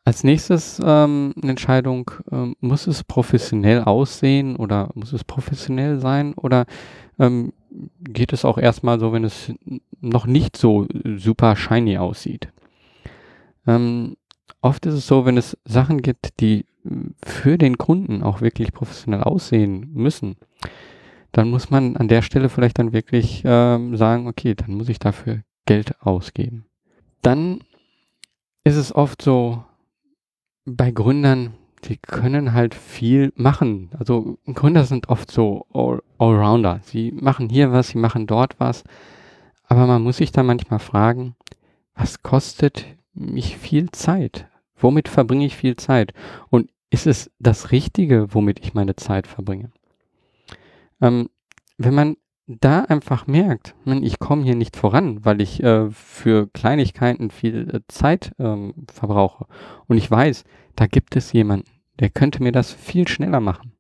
Als 0.03 0.23
nächstes 0.23 0.81
ähm, 0.83 1.33
eine 1.41 1.51
Entscheidung, 1.51 2.11
ähm, 2.31 2.55
muss 2.59 2.87
es 2.87 3.03
professionell 3.03 3.83
aussehen 3.83 4.55
oder 4.55 4.89
muss 4.95 5.13
es 5.13 5.23
professionell 5.23 5.99
sein 5.99 6.33
oder 6.33 6.65
ähm, 7.19 7.53
geht 7.99 8.33
es 8.33 8.45
auch 8.45 8.57
erstmal 8.57 8.99
so, 8.99 9.13
wenn 9.13 9.23
es 9.23 9.51
noch 10.01 10.25
nicht 10.25 10.57
so 10.57 10.87
super 11.17 11.55
shiny 11.55 11.97
aussieht. 11.97 12.49
Ähm, 13.67 14.15
oft 14.61 14.85
ist 14.85 14.95
es 14.95 15.05
so, 15.05 15.25
wenn 15.25 15.37
es 15.37 15.57
Sachen 15.65 16.01
gibt, 16.01 16.39
die 16.39 16.65
für 17.23 17.57
den 17.57 17.77
Kunden 17.77 18.23
auch 18.23 18.41
wirklich 18.41 18.73
professionell 18.73 19.21
aussehen 19.21 19.91
müssen, 19.93 20.37
dann 21.31 21.49
muss 21.49 21.69
man 21.69 21.95
an 21.97 22.07
der 22.07 22.21
Stelle 22.21 22.49
vielleicht 22.49 22.79
dann 22.79 22.93
wirklich 22.93 23.43
ähm, 23.45 23.95
sagen, 23.97 24.27
okay, 24.27 24.55
dann 24.55 24.73
muss 24.73 24.89
ich 24.89 24.99
dafür 24.99 25.43
Geld 25.65 26.01
ausgeben. 26.01 26.65
Dann 27.21 27.61
ist 28.63 28.75
es 28.75 28.95
oft 28.95 29.21
so 29.21 29.63
bei 30.65 30.91
Gründern, 30.91 31.53
die 31.85 31.97
können 31.97 32.53
halt 32.53 32.75
viel 32.75 33.31
machen. 33.35 33.89
Also 33.97 34.37
Gründer 34.53 34.83
sind 34.83 35.09
oft 35.09 35.31
so 35.31 35.65
All 35.73 36.01
Allrounder. 36.17 36.81
Sie 36.83 37.11
machen 37.11 37.49
hier 37.49 37.71
was, 37.71 37.89
sie 37.89 37.97
machen 37.97 38.27
dort 38.27 38.59
was. 38.59 38.83
Aber 39.63 39.85
man 39.85 40.01
muss 40.01 40.17
sich 40.17 40.31
da 40.31 40.43
manchmal 40.43 40.79
fragen, 40.79 41.35
was 41.93 42.23
kostet 42.23 42.85
mich 43.13 43.57
viel 43.57 43.91
Zeit? 43.91 44.47
Womit 44.75 45.07
verbringe 45.07 45.45
ich 45.45 45.55
viel 45.55 45.75
Zeit? 45.75 46.13
Und 46.49 46.69
ist 46.89 47.05
es 47.05 47.31
das 47.39 47.71
Richtige, 47.71 48.33
womit 48.33 48.59
ich 48.59 48.73
meine 48.73 48.95
Zeit 48.95 49.27
verbringe? 49.27 49.71
Ähm, 51.01 51.29
wenn 51.77 51.93
man 51.93 52.17
da 52.47 52.81
einfach 52.81 53.27
merkt, 53.27 53.75
ich 53.85 54.17
komme 54.17 54.43
hier 54.43 54.55
nicht 54.55 54.75
voran, 54.75 55.23
weil 55.23 55.39
ich 55.39 55.61
äh, 55.61 55.89
für 55.91 56.47
Kleinigkeiten 56.47 57.29
viel 57.29 57.69
äh, 57.75 57.79
Zeit 57.87 58.33
ähm, 58.39 58.73
verbrauche 58.91 59.45
und 59.87 59.97
ich 59.97 60.09
weiß, 60.09 60.45
da 60.75 60.87
gibt 60.87 61.15
es 61.15 61.31
jemanden, 61.31 61.69
der 61.99 62.09
könnte 62.09 62.41
mir 62.41 62.51
das 62.51 62.73
viel 62.73 63.07
schneller 63.07 63.39
machen, 63.39 63.73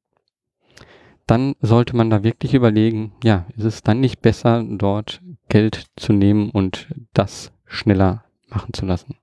dann 1.25 1.55
sollte 1.61 1.95
man 1.95 2.09
da 2.09 2.23
wirklich 2.23 2.53
überlegen, 2.53 3.13
ja, 3.23 3.45
ist 3.57 3.65
es 3.65 3.83
dann 3.83 3.99
nicht 3.99 4.21
besser, 4.21 4.63
dort 4.67 5.21
Geld 5.47 5.87
zu 5.95 6.13
nehmen 6.13 6.51
und 6.51 6.89
das 7.13 7.51
schneller 7.65 8.23
machen 8.47 8.73
zu 8.73 8.85
lassen. 8.85 9.15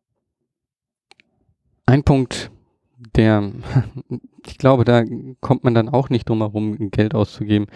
Ein 1.85 2.03
Punkt, 2.03 2.51
der, 2.97 3.53
ich 4.47 4.59
glaube, 4.59 4.85
da 4.85 5.05
kommt 5.41 5.65
man 5.65 5.75
dann 5.75 5.89
auch 5.89 6.09
nicht 6.09 6.29
drum 6.29 6.39
herum, 6.39 6.91
Geld 6.91 7.15
auszugeben, 7.15 7.67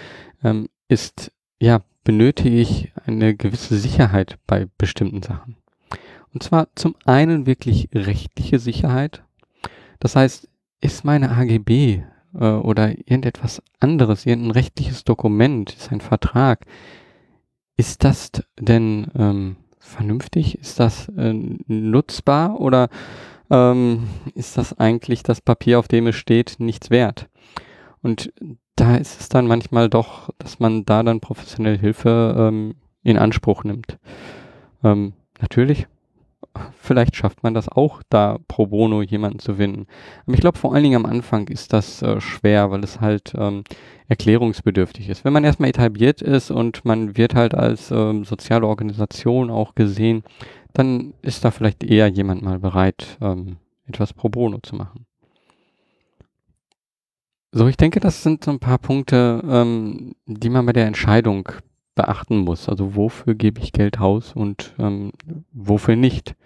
ähm, 0.42 0.68
ist, 0.88 1.32
ja, 1.60 1.82
benötige 2.04 2.58
ich 2.58 2.92
eine 3.04 3.34
gewisse 3.34 3.76
Sicherheit 3.76 4.38
bei 4.46 4.66
bestimmten 4.78 5.22
Sachen. 5.22 5.56
Und 6.32 6.42
zwar 6.42 6.68
zum 6.74 6.94
einen 7.04 7.46
wirklich 7.46 7.88
rechtliche 7.92 8.58
Sicherheit. 8.58 9.22
Das 9.98 10.16
heißt, 10.16 10.48
ist 10.80 11.04
meine 11.04 11.30
AGB 11.30 12.02
äh, 12.34 12.44
oder 12.44 12.90
irgendetwas 12.90 13.62
anderes, 13.80 14.26
irgendein 14.26 14.52
rechtliches 14.52 15.04
Dokument, 15.04 15.74
ist 15.74 15.92
ein 15.92 16.00
Vertrag, 16.00 16.64
ist 17.76 18.04
das 18.04 18.30
denn 18.58 19.08
ähm, 19.14 19.56
vernünftig? 19.78 20.58
Ist 20.58 20.78
das 20.80 21.08
äh, 21.08 21.32
nutzbar 21.66 22.60
oder 22.60 22.88
ähm, 23.50 24.08
ist 24.34 24.56
das 24.56 24.78
eigentlich 24.78 25.22
das 25.22 25.40
Papier, 25.40 25.78
auf 25.78 25.88
dem 25.88 26.06
es 26.06 26.16
steht, 26.16 26.56
nichts 26.58 26.90
wert? 26.90 27.28
Und 28.02 28.32
da 28.76 28.96
ist 28.96 29.20
es 29.20 29.28
dann 29.28 29.46
manchmal 29.46 29.88
doch, 29.90 30.30
dass 30.38 30.58
man 30.60 30.84
da 30.84 31.02
dann 31.02 31.20
professionelle 31.20 31.78
Hilfe 31.78 32.34
ähm, 32.38 32.76
in 33.02 33.18
Anspruch 33.18 33.64
nimmt. 33.64 33.98
Ähm, 34.82 35.12
natürlich 35.40 35.86
vielleicht 36.76 37.16
schafft 37.16 37.42
man 37.42 37.54
das 37.54 37.68
auch, 37.68 38.02
da 38.08 38.38
pro 38.48 38.66
bono 38.66 39.02
jemanden 39.02 39.38
zu 39.38 39.54
finden. 39.54 39.86
Aber 40.26 40.34
ich 40.34 40.40
glaube, 40.40 40.58
vor 40.58 40.74
allen 40.74 40.82
Dingen 40.82 41.04
am 41.04 41.10
Anfang 41.10 41.48
ist 41.48 41.72
das 41.72 42.02
äh, 42.02 42.20
schwer, 42.20 42.70
weil 42.70 42.82
es 42.82 43.00
halt 43.00 43.32
ähm, 43.36 43.64
erklärungsbedürftig 44.08 45.08
ist. 45.08 45.24
Wenn 45.24 45.32
man 45.32 45.44
erstmal 45.44 45.70
etabliert 45.70 46.22
ist 46.22 46.50
und 46.50 46.84
man 46.84 47.16
wird 47.16 47.34
halt 47.34 47.54
als 47.54 47.90
ähm, 47.90 48.24
soziale 48.24 48.66
Organisation 48.66 49.50
auch 49.50 49.74
gesehen, 49.74 50.24
dann 50.72 51.14
ist 51.22 51.44
da 51.44 51.50
vielleicht 51.50 51.84
eher 51.84 52.08
jemand 52.08 52.42
mal 52.42 52.58
bereit, 52.58 53.18
ähm, 53.20 53.56
etwas 53.86 54.12
pro 54.12 54.28
bono 54.28 54.58
zu 54.58 54.76
machen. 54.76 55.06
So, 57.52 57.66
ich 57.66 57.76
denke, 57.76 57.98
das 57.98 58.22
sind 58.22 58.44
so 58.44 58.52
ein 58.52 58.60
paar 58.60 58.78
Punkte, 58.78 59.42
ähm, 59.44 60.14
die 60.26 60.50
man 60.50 60.66
bei 60.66 60.72
der 60.72 60.86
Entscheidung 60.86 61.48
beachten 61.96 62.38
muss. 62.38 62.68
Also 62.68 62.94
wofür 62.94 63.34
gebe 63.34 63.60
ich 63.60 63.72
Geld 63.72 63.98
aus 63.98 64.32
und 64.32 64.74
ähm, 64.78 65.12
wofür 65.52 65.96
nicht. 65.96 66.36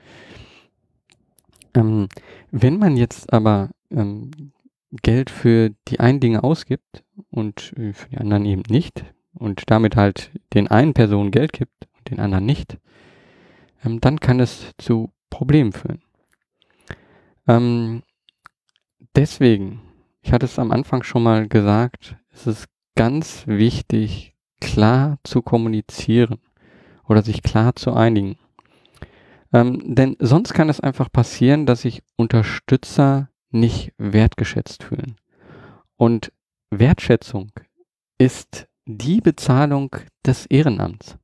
Ähm, 1.74 2.08
wenn 2.50 2.78
man 2.78 2.96
jetzt 2.96 3.32
aber 3.32 3.70
ähm, 3.90 4.30
Geld 5.02 5.28
für 5.28 5.70
die 5.88 6.00
einen 6.00 6.20
Dinge 6.20 6.42
ausgibt 6.42 7.04
und 7.30 7.74
äh, 7.76 7.92
für 7.92 8.08
die 8.08 8.18
anderen 8.18 8.46
eben 8.46 8.62
nicht 8.68 9.04
und 9.34 9.62
damit 9.66 9.96
halt 9.96 10.30
den 10.54 10.68
einen 10.68 10.94
Personen 10.94 11.30
Geld 11.30 11.52
gibt 11.52 11.86
und 11.98 12.10
den 12.10 12.20
anderen 12.20 12.46
nicht, 12.46 12.78
ähm, 13.84 14.00
dann 14.00 14.20
kann 14.20 14.40
es 14.40 14.72
zu 14.78 15.12
Problemen 15.30 15.72
führen. 15.72 16.02
Ähm, 17.46 18.02
deswegen, 19.14 19.80
ich 20.22 20.32
hatte 20.32 20.46
es 20.46 20.58
am 20.58 20.70
Anfang 20.70 21.02
schon 21.02 21.22
mal 21.22 21.48
gesagt, 21.48 22.16
es 22.30 22.46
ist 22.46 22.66
ganz 22.94 23.46
wichtig, 23.46 24.34
klar 24.60 25.18
zu 25.24 25.42
kommunizieren 25.42 26.38
oder 27.06 27.22
sich 27.22 27.42
klar 27.42 27.76
zu 27.76 27.92
einigen. 27.92 28.38
Ähm, 29.52 29.94
denn 29.94 30.16
sonst 30.18 30.54
kann 30.54 30.68
es 30.68 30.80
einfach 30.80 31.12
passieren, 31.12 31.66
dass 31.66 31.82
sich 31.82 32.02
Unterstützer 32.16 33.28
nicht 33.50 33.92
wertgeschätzt 33.98 34.82
fühlen. 34.82 35.16
Und 35.96 36.32
Wertschätzung 36.70 37.52
ist 38.18 38.66
die 38.86 39.20
Bezahlung 39.20 39.94
des 40.26 40.46
Ehrenamts. 40.46 41.16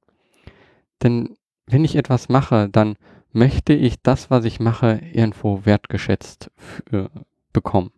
Denn 1.02 1.36
wenn 1.70 1.84
ich 1.84 1.96
etwas 1.96 2.28
mache, 2.28 2.68
dann 2.70 2.96
möchte 3.32 3.72
ich 3.72 4.02
das, 4.02 4.30
was 4.30 4.44
ich 4.44 4.60
mache, 4.60 5.00
irgendwo 5.12 5.64
wertgeschätzt 5.64 6.50
für, 6.56 7.10
bekommen. 7.52 7.92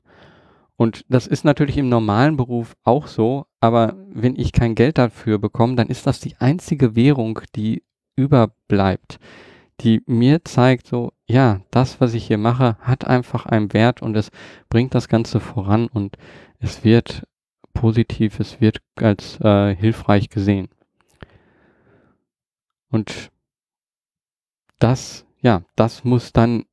Und 0.77 1.05
das 1.09 1.27
ist 1.27 1.45
natürlich 1.45 1.79
im 1.79 1.89
normalen 1.89 2.37
Beruf 2.37 2.75
auch 2.83 3.07
so, 3.07 3.47
aber 3.61 3.95
wenn 4.13 4.37
ich 4.37 4.53
kein 4.53 4.75
Geld 4.75 4.99
dafür 4.99 5.39
bekomme, 5.39 5.77
dann 5.77 5.89
ist 5.89 6.07
das 6.07 6.21
die 6.21 6.37
einzige 6.39 6.97
Währung, 6.97 7.41
die 7.55 7.83
überbleibt, 8.17 9.19
die 9.81 10.03
mir 10.07 10.45
zeigt, 10.45 10.87
so, 10.87 11.13
ja, 11.27 11.61
das, 11.71 12.01
was 12.01 12.15
ich 12.15 12.27
hier 12.27 12.39
mache, 12.39 12.77
hat 12.81 13.07
einfach 13.07 13.47
einen 13.47 13.73
Wert 13.73 14.03
und 14.03 14.17
es 14.17 14.31
bringt 14.69 14.95
das 14.95 15.09
Ganze 15.09 15.41
voran 15.41 15.87
und 15.87 16.17
es 16.59 16.85
wird 16.85 17.27
positiv, 17.75 18.39
es 18.41 18.61
wird 18.61 18.79
als 18.97 19.41
äh, 19.41 19.75
hilfreich 19.75 20.29
gesehen. 20.29 20.69
Und 22.91 23.32
das, 24.83 25.25
ja, 25.41 25.63
das 25.77 26.05
muss 26.05 26.33
dann 26.33 26.65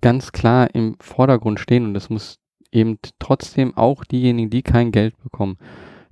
ganz 0.00 0.32
klar 0.32 0.74
im 0.74 0.96
Vordergrund 1.00 1.60
stehen 1.60 1.86
und 1.86 1.96
es 1.96 2.10
muss 2.10 2.38
eben 2.70 2.98
trotzdem 3.18 3.76
auch 3.76 4.04
diejenigen, 4.04 4.50
die 4.50 4.62
kein 4.62 4.92
Geld 4.92 5.20
bekommen. 5.22 5.58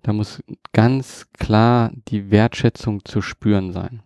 Da 0.03 0.13
muss 0.13 0.43
ganz 0.73 1.27
klar 1.39 1.93
die 2.09 2.31
Wertschätzung 2.31 3.05
zu 3.05 3.21
spüren 3.23 3.73
sein. 3.73 4.03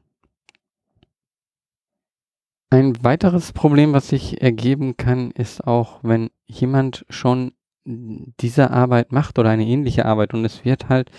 Ein 2.70 3.02
weiteres 3.04 3.52
Problem, 3.52 3.92
was 3.92 4.08
sich 4.08 4.42
ergeben 4.42 4.96
kann, 4.96 5.30
ist 5.30 5.64
auch, 5.64 6.00
wenn 6.02 6.30
jemand 6.46 7.06
schon 7.08 7.52
diese 7.84 8.70
Arbeit 8.70 9.12
macht 9.12 9.38
oder 9.38 9.50
eine 9.50 9.66
ähnliche 9.66 10.06
Arbeit 10.06 10.34
und 10.34 10.44
es 10.44 10.64
wird 10.64 10.88
halt 10.88 11.10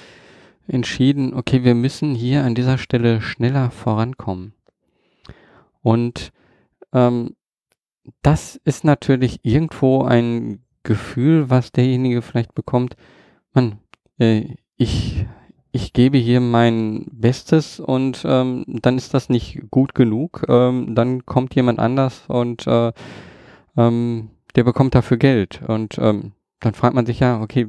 entschieden, 0.68 1.34
okay, 1.34 1.64
wir 1.64 1.76
müssen 1.76 2.16
hier 2.16 2.44
an 2.44 2.56
dieser 2.56 2.78
Stelle 2.78 3.22
schneller 3.22 3.72
vorankommen. 3.72 4.54
Und 5.86 6.32
ähm, 6.94 7.36
das 8.24 8.56
ist 8.56 8.84
natürlich 8.86 9.42
irgendwo 9.44 10.02
ein 10.02 10.64
Gefühl, 10.82 11.52
was 11.52 11.72
derjenige 11.72 12.24
vielleicht 12.24 12.56
bekommt, 12.56 12.96
man, 13.54 13.78
äh, 14.18 14.56
ich, 14.78 15.28
ich 15.72 15.94
gebe 15.94 16.18
hier 16.18 16.42
mein 16.42 17.06
Bestes 17.12 17.80
und 17.80 18.24
ähm, 18.26 18.66
dann 18.68 18.98
ist 18.98 19.14
das 19.14 19.30
nicht 19.30 19.62
gut 19.70 19.94
genug. 19.94 20.46
Ähm, 20.50 20.96
dann 20.96 21.24
kommt 21.28 21.54
jemand 21.54 21.78
anders 21.78 22.24
und 22.30 22.66
äh, 22.66 22.92
ähm, 23.78 24.32
der 24.56 24.64
bekommt 24.64 24.96
dafür 24.96 25.18
Geld. 25.18 25.62
Und 25.68 26.00
ähm, 26.00 26.32
dann 26.62 26.74
fragt 26.74 26.96
man 26.96 27.06
sich 27.06 27.20
ja, 27.20 27.40
okay, 27.42 27.68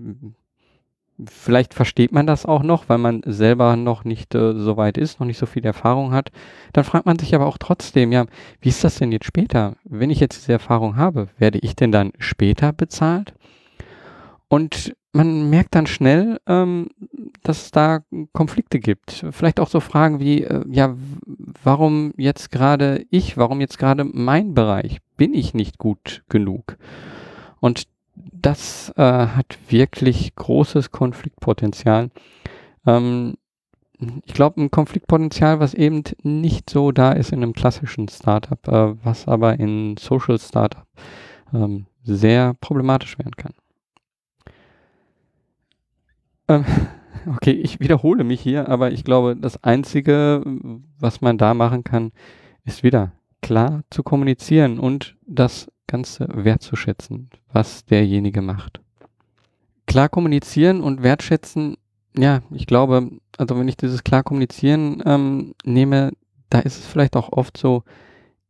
vielleicht 1.25 1.75
versteht 1.75 2.13
man 2.13 2.27
das 2.27 2.47
auch 2.47 2.63
noch, 2.63 2.89
weil 2.89 2.99
man 2.99 3.23
selber 3.25 3.77
noch 3.77 4.05
nicht 4.05 4.35
äh, 4.35 4.55
so 4.55 4.77
weit 4.77 4.99
ist, 4.99 5.21
noch 5.21 5.27
nicht 5.27 5.39
so 5.39 5.47
viel 5.47 5.65
Erfahrung 5.65 6.13
hat. 6.13 6.31
Dann 6.73 6.85
fragt 6.85 7.07
man 7.07 7.19
sich 7.19 7.35
aber 7.35 7.47
auch 7.47 7.59
trotzdem, 7.59 8.13
ja, 8.13 8.27
wie 8.61 8.69
ist 8.69 8.85
das 8.85 8.99
denn 8.99 9.13
jetzt 9.13 9.27
später? 9.27 9.77
Wenn 9.85 10.11
ich 10.11 10.21
jetzt 10.21 10.39
diese 10.39 10.53
Erfahrung 10.53 10.97
habe, 10.97 11.29
werde 11.39 11.59
ich 11.59 11.77
denn 11.77 11.93
dann 11.93 12.13
später 12.19 12.73
bezahlt? 12.73 13.35
Und 14.49 14.95
man 15.13 15.49
merkt 15.49 15.75
dann 15.75 15.87
schnell, 15.87 16.39
ähm, 16.47 16.89
dass 17.43 17.65
es 17.65 17.71
da 17.71 18.01
Konflikte 18.33 18.79
gibt. 18.79 19.25
Vielleicht 19.31 19.61
auch 19.61 19.69
so 19.69 19.81
Fragen 19.81 20.21
wie, 20.21 20.45
äh, 20.45 20.63
ja, 20.71 20.95
warum 21.65 22.13
jetzt 22.17 22.53
gerade 22.53 23.07
ich, 23.11 23.37
warum 23.37 23.61
jetzt 23.61 23.79
gerade 23.79 24.05
mein 24.05 24.55
Bereich? 24.55 24.99
Bin 25.17 25.33
ich 25.33 25.55
nicht 25.55 25.79
gut 25.79 26.23
genug? 26.29 26.77
Und 27.61 27.85
das 28.17 28.93
äh, 28.97 29.03
hat 29.03 29.59
wirklich 29.69 30.35
großes 30.35 30.91
Konfliktpotenzial. 30.91 32.11
Ähm, 32.87 33.37
ich 34.25 34.35
glaube, 34.35 34.61
ein 34.61 34.71
Konfliktpotenzial, 34.71 35.61
was 35.61 35.75
eben 35.75 36.03
nicht 36.23 36.69
so 36.69 36.93
da 36.93 37.13
ist 37.13 37.33
in 37.33 37.43
einem 37.43 37.53
klassischen 37.53 38.09
Startup, 38.09 38.67
äh, 38.69 39.05
was 39.05 39.27
aber 39.27 39.59
in 39.59 39.97
Social 39.97 40.39
Startup 40.39 40.87
ähm, 41.55 41.87
sehr 42.03 42.55
problematisch 42.61 43.19
werden 43.19 43.37
kann. 43.37 43.55
Ähm, 46.49 46.65
okay, 47.35 47.53
ich 47.53 47.81
wiederhole 47.81 48.25
mich 48.25 48.41
hier, 48.41 48.69
aber 48.69 48.93
ich 48.93 49.05
glaube, 49.05 49.37
das 49.37 49.63
Einzige, 49.65 50.43
was 50.99 51.21
man 51.21 51.39
da 51.39 51.55
machen 51.55 51.85
kann, 51.85 52.13
ist 52.65 52.83
wieder 52.83 53.13
klar 53.41 53.83
zu 53.91 54.03
kommunizieren 54.03 54.79
und 54.79 55.17
das 55.27 55.71
Ganze 55.87 56.27
wertzuschätzen, 56.33 57.31
was 57.53 57.85
derjenige 57.85 58.43
macht. 58.43 58.81
Klar 59.87 60.09
kommunizieren 60.09 60.81
und 60.81 61.03
wertschätzen, 61.03 61.77
ja, 62.17 62.41
ich 62.51 62.67
glaube, 62.67 63.11
also 63.39 63.59
wenn 63.59 63.69
ich 63.69 63.77
dieses 63.77 64.03
klar 64.05 64.23
kommunizieren 64.23 65.03
ähm, 65.05 65.55
nehme, 65.65 66.13
da 66.51 66.61
ist 66.61 66.79
es 66.79 66.87
vielleicht 66.87 67.17
auch 67.17 67.33
oft 67.33 67.57
so, 67.57 67.83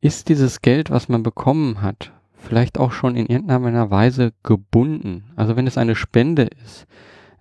ist 0.01 0.29
dieses 0.29 0.61
Geld, 0.61 0.91
was 0.91 1.09
man 1.09 1.23
bekommen 1.23 1.83
hat, 1.83 2.13
vielleicht 2.35 2.79
auch 2.79 2.93
schon 2.93 3.17
in 3.17 3.27
irgendeiner 3.27 3.91
Weise 3.91 4.33
gebunden. 4.43 5.25
Also 5.37 5.57
wenn 5.57 5.67
es 5.67 5.79
eine 5.79 5.97
Spende 5.97 6.49
ist, 6.65 6.87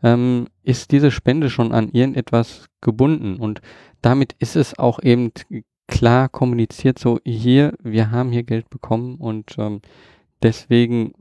ähm, 0.03 0.47
ist 0.63 0.91
diese 0.91 1.12
Spende 1.12 1.49
schon 1.49 1.71
an 1.71 1.89
irgendetwas 1.89 2.65
gebunden. 2.81 3.38
Und 3.38 3.62
damit 4.01 4.34
ist 4.39 4.55
es 4.55 4.77
auch 4.77 5.01
eben 5.01 5.31
klar 5.88 6.30
kommuniziert, 6.30 7.00
so 7.00 7.19
hier, 7.26 7.74
wir 7.84 8.12
haben 8.12 8.32
hier 8.32 8.43
Geld 8.43 8.69
bekommen 8.69 9.15
und 9.15 9.56
ähm, 9.58 9.82
deswegen 10.41 11.13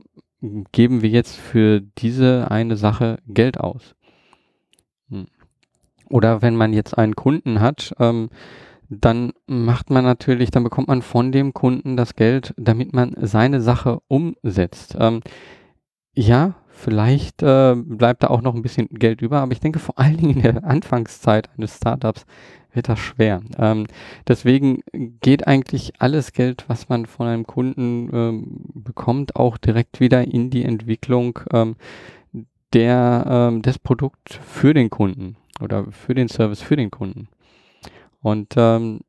geben 0.71 1.01
wir 1.01 1.09
jetzt 1.09 1.35
für 1.35 1.81
diese 1.81 2.49
eine 2.51 2.75
Sache 2.75 3.19
Geld 3.27 3.59
aus. 3.59 3.95
Hm. 5.09 5.27
Oder 6.09 6.41
wenn 6.41 6.55
man 6.55 6.73
jetzt 6.73 6.97
einen 6.97 7.15
Kunden 7.15 7.59
hat, 7.61 7.93
ähm, 7.99 8.29
dann 8.89 9.33
macht 9.47 9.89
man 9.89 10.03
natürlich, 10.03 10.51
dann 10.51 10.63
bekommt 10.63 10.87
man 10.87 11.01
von 11.01 11.31
dem 11.31 11.53
Kunden 11.53 11.97
das 11.97 12.15
Geld, 12.15 12.53
damit 12.57 12.93
man 12.93 13.15
seine 13.19 13.61
Sache 13.61 13.99
umsetzt. 14.07 14.95
Ähm, 14.99 15.21
ja, 16.13 16.55
vielleicht 16.69 17.41
äh, 17.41 17.75
bleibt 17.75 18.23
da 18.23 18.27
auch 18.27 18.41
noch 18.41 18.55
ein 18.55 18.61
bisschen 18.61 18.87
Geld 18.89 19.21
über, 19.21 19.39
aber 19.39 19.51
ich 19.51 19.59
denke 19.59 19.79
vor 19.79 19.97
allen 19.97 20.17
Dingen 20.17 20.35
in 20.35 20.41
der 20.43 20.63
Anfangszeit 20.63 21.49
eines 21.57 21.77
Startups 21.77 22.25
wird 22.75 22.89
das 22.89 22.99
schwer. 22.99 23.41
Ähm, 23.57 23.87
deswegen 24.27 24.81
geht 25.21 25.47
eigentlich 25.47 25.93
alles 25.99 26.33
Geld, 26.33 26.65
was 26.67 26.89
man 26.89 27.05
von 27.05 27.27
einem 27.27 27.47
Kunden 27.47 28.09
ähm, 28.13 28.61
bekommt, 28.73 29.35
auch 29.35 29.57
direkt 29.57 29.99
wieder 29.99 30.25
in 30.27 30.49
die 30.49 30.63
Entwicklung 30.63 31.39
ähm, 31.51 31.75
der, 32.73 33.25
ähm, 33.27 33.61
des 33.61 33.79
Produkts 33.79 34.35
für 34.35 34.73
den 34.73 34.89
Kunden 34.89 35.37
oder 35.61 35.85
für 35.91 36.13
den 36.13 36.27
Service 36.27 36.61
für 36.61 36.75
den 36.75 36.91
Kunden. 36.91 37.29
Und 38.21 38.55
ähm, 38.57 39.01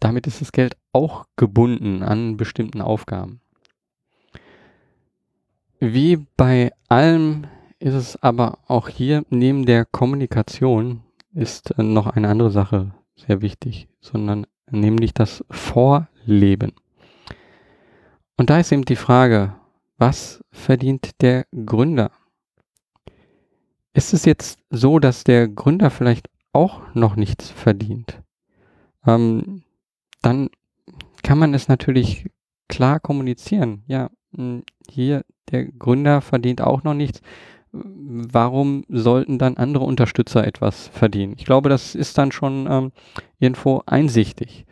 damit 0.00 0.26
ist 0.26 0.40
das 0.40 0.52
Geld 0.52 0.76
auch 0.92 1.26
gebunden 1.36 2.02
an 2.02 2.36
bestimmten 2.36 2.80
Aufgaben. 2.80 3.40
Wie 5.80 6.24
bei 6.36 6.72
allem 6.88 7.44
ist 7.80 7.94
es 7.94 8.22
aber 8.22 8.58
auch 8.68 8.88
hier 8.88 9.24
neben 9.30 9.66
der 9.66 9.84
Kommunikation 9.84 11.00
ist 11.34 11.72
äh, 11.78 11.82
noch 11.82 12.06
eine 12.08 12.28
andere 12.28 12.50
Sache 12.50 12.92
sehr 13.16 13.40
wichtig, 13.40 13.88
sondern 14.00 14.46
nämlich 14.70 15.14
das 15.14 15.44
Vorleben. 15.50 16.72
Und 18.36 18.50
da 18.50 18.58
ist 18.58 18.72
eben 18.72 18.84
die 18.84 18.96
Frage, 18.96 19.54
was 19.98 20.42
verdient 20.50 21.20
der 21.20 21.46
Gründer? 21.66 22.10
Ist 23.94 24.14
es 24.14 24.24
jetzt 24.24 24.58
so, 24.70 24.98
dass 24.98 25.22
der 25.22 25.48
Gründer 25.48 25.90
vielleicht 25.90 26.28
auch 26.52 26.82
noch 26.94 27.14
nichts 27.14 27.50
verdient? 27.50 28.22
Ähm, 29.06 29.62
dann 30.22 30.48
kann 31.22 31.38
man 31.38 31.54
es 31.54 31.68
natürlich 31.68 32.30
klar 32.68 33.00
kommunizieren. 33.00 33.84
Ja, 33.86 34.10
hm, 34.34 34.64
hier 34.90 35.24
der 35.50 35.66
Gründer 35.66 36.20
verdient 36.20 36.62
auch 36.62 36.82
noch 36.82 36.94
nichts 36.94 37.20
warum 37.72 38.84
sollten 38.88 39.38
dann 39.38 39.56
andere 39.56 39.84
Unterstützer 39.84 40.46
etwas 40.46 40.88
verdienen? 40.88 41.34
Ich 41.38 41.44
glaube, 41.44 41.68
das 41.68 41.94
ist 41.94 42.18
dann 42.18 42.32
schon 42.32 42.66
ähm, 42.70 42.92
irgendwo 43.38 43.82
einsichtig. 43.86 44.66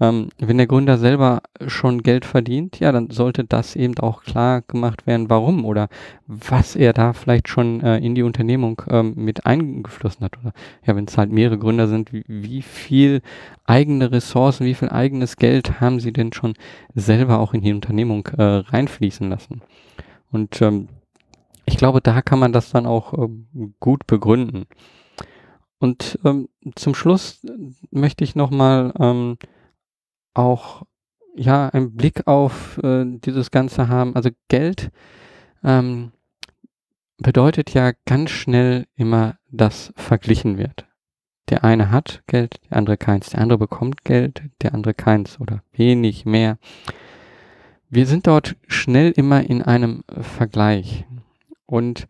Ähm, 0.00 0.30
wenn 0.38 0.56
der 0.58 0.66
Gründer 0.66 0.98
selber 0.98 1.42
schon 1.66 2.02
Geld 2.02 2.24
verdient, 2.24 2.80
ja, 2.80 2.90
dann 2.90 3.10
sollte 3.10 3.44
das 3.44 3.76
eben 3.76 3.96
auch 3.98 4.22
klar 4.24 4.62
gemacht 4.62 5.06
werden, 5.06 5.30
warum 5.30 5.64
oder 5.64 5.88
was 6.26 6.74
er 6.74 6.92
da 6.92 7.12
vielleicht 7.12 7.48
schon 7.48 7.80
äh, 7.80 7.98
in 7.98 8.16
die 8.16 8.24
Unternehmung 8.24 8.82
ähm, 8.88 9.14
mit 9.16 9.46
eingeflossen 9.46 10.24
hat. 10.24 10.36
Oder 10.40 10.52
ja, 10.84 10.96
wenn 10.96 11.04
es 11.04 11.16
halt 11.16 11.30
mehrere 11.30 11.58
Gründer 11.58 11.86
sind, 11.86 12.12
wie, 12.12 12.24
wie 12.26 12.62
viel 12.62 13.22
eigene 13.66 14.10
Ressourcen, 14.10 14.66
wie 14.66 14.74
viel 14.74 14.88
eigenes 14.88 15.36
Geld 15.36 15.80
haben 15.80 16.00
sie 16.00 16.12
denn 16.12 16.32
schon 16.32 16.54
selber 16.94 17.38
auch 17.38 17.54
in 17.54 17.62
die 17.62 17.72
Unternehmung 17.72 18.26
äh, 18.36 18.42
reinfließen 18.42 19.30
lassen? 19.30 19.62
Und 20.32 20.60
ähm, 20.60 20.88
ich 21.74 21.78
glaube, 21.78 22.00
da 22.00 22.22
kann 22.22 22.38
man 22.38 22.52
das 22.52 22.70
dann 22.70 22.86
auch 22.86 23.12
ähm, 23.14 23.74
gut 23.80 24.06
begründen. 24.06 24.66
Und 25.80 26.20
ähm, 26.24 26.48
zum 26.76 26.94
Schluss 26.94 27.44
möchte 27.90 28.22
ich 28.22 28.36
nochmal 28.36 28.94
ähm, 29.00 29.38
auch 30.34 30.84
ja 31.34 31.68
einen 31.70 31.96
Blick 31.96 32.28
auf 32.28 32.78
äh, 32.78 33.04
dieses 33.06 33.50
Ganze 33.50 33.88
haben. 33.88 34.14
Also 34.14 34.30
Geld 34.46 34.92
ähm, 35.64 36.12
bedeutet 37.18 37.74
ja 37.74 37.90
ganz 38.06 38.30
schnell 38.30 38.86
immer, 38.94 39.36
dass 39.50 39.92
verglichen 39.96 40.58
wird. 40.58 40.86
Der 41.48 41.64
eine 41.64 41.90
hat 41.90 42.22
Geld, 42.28 42.60
der 42.70 42.76
andere 42.76 42.98
keins. 42.98 43.30
Der 43.30 43.40
andere 43.40 43.58
bekommt 43.58 44.04
Geld, 44.04 44.44
der 44.62 44.74
andere 44.74 44.94
keins 44.94 45.40
oder 45.40 45.64
wenig 45.72 46.24
mehr. 46.24 46.56
Wir 47.90 48.06
sind 48.06 48.28
dort 48.28 48.54
schnell 48.68 49.10
immer 49.10 49.42
in 49.42 49.60
einem 49.60 50.04
Vergleich. 50.20 51.04
Und 51.74 52.06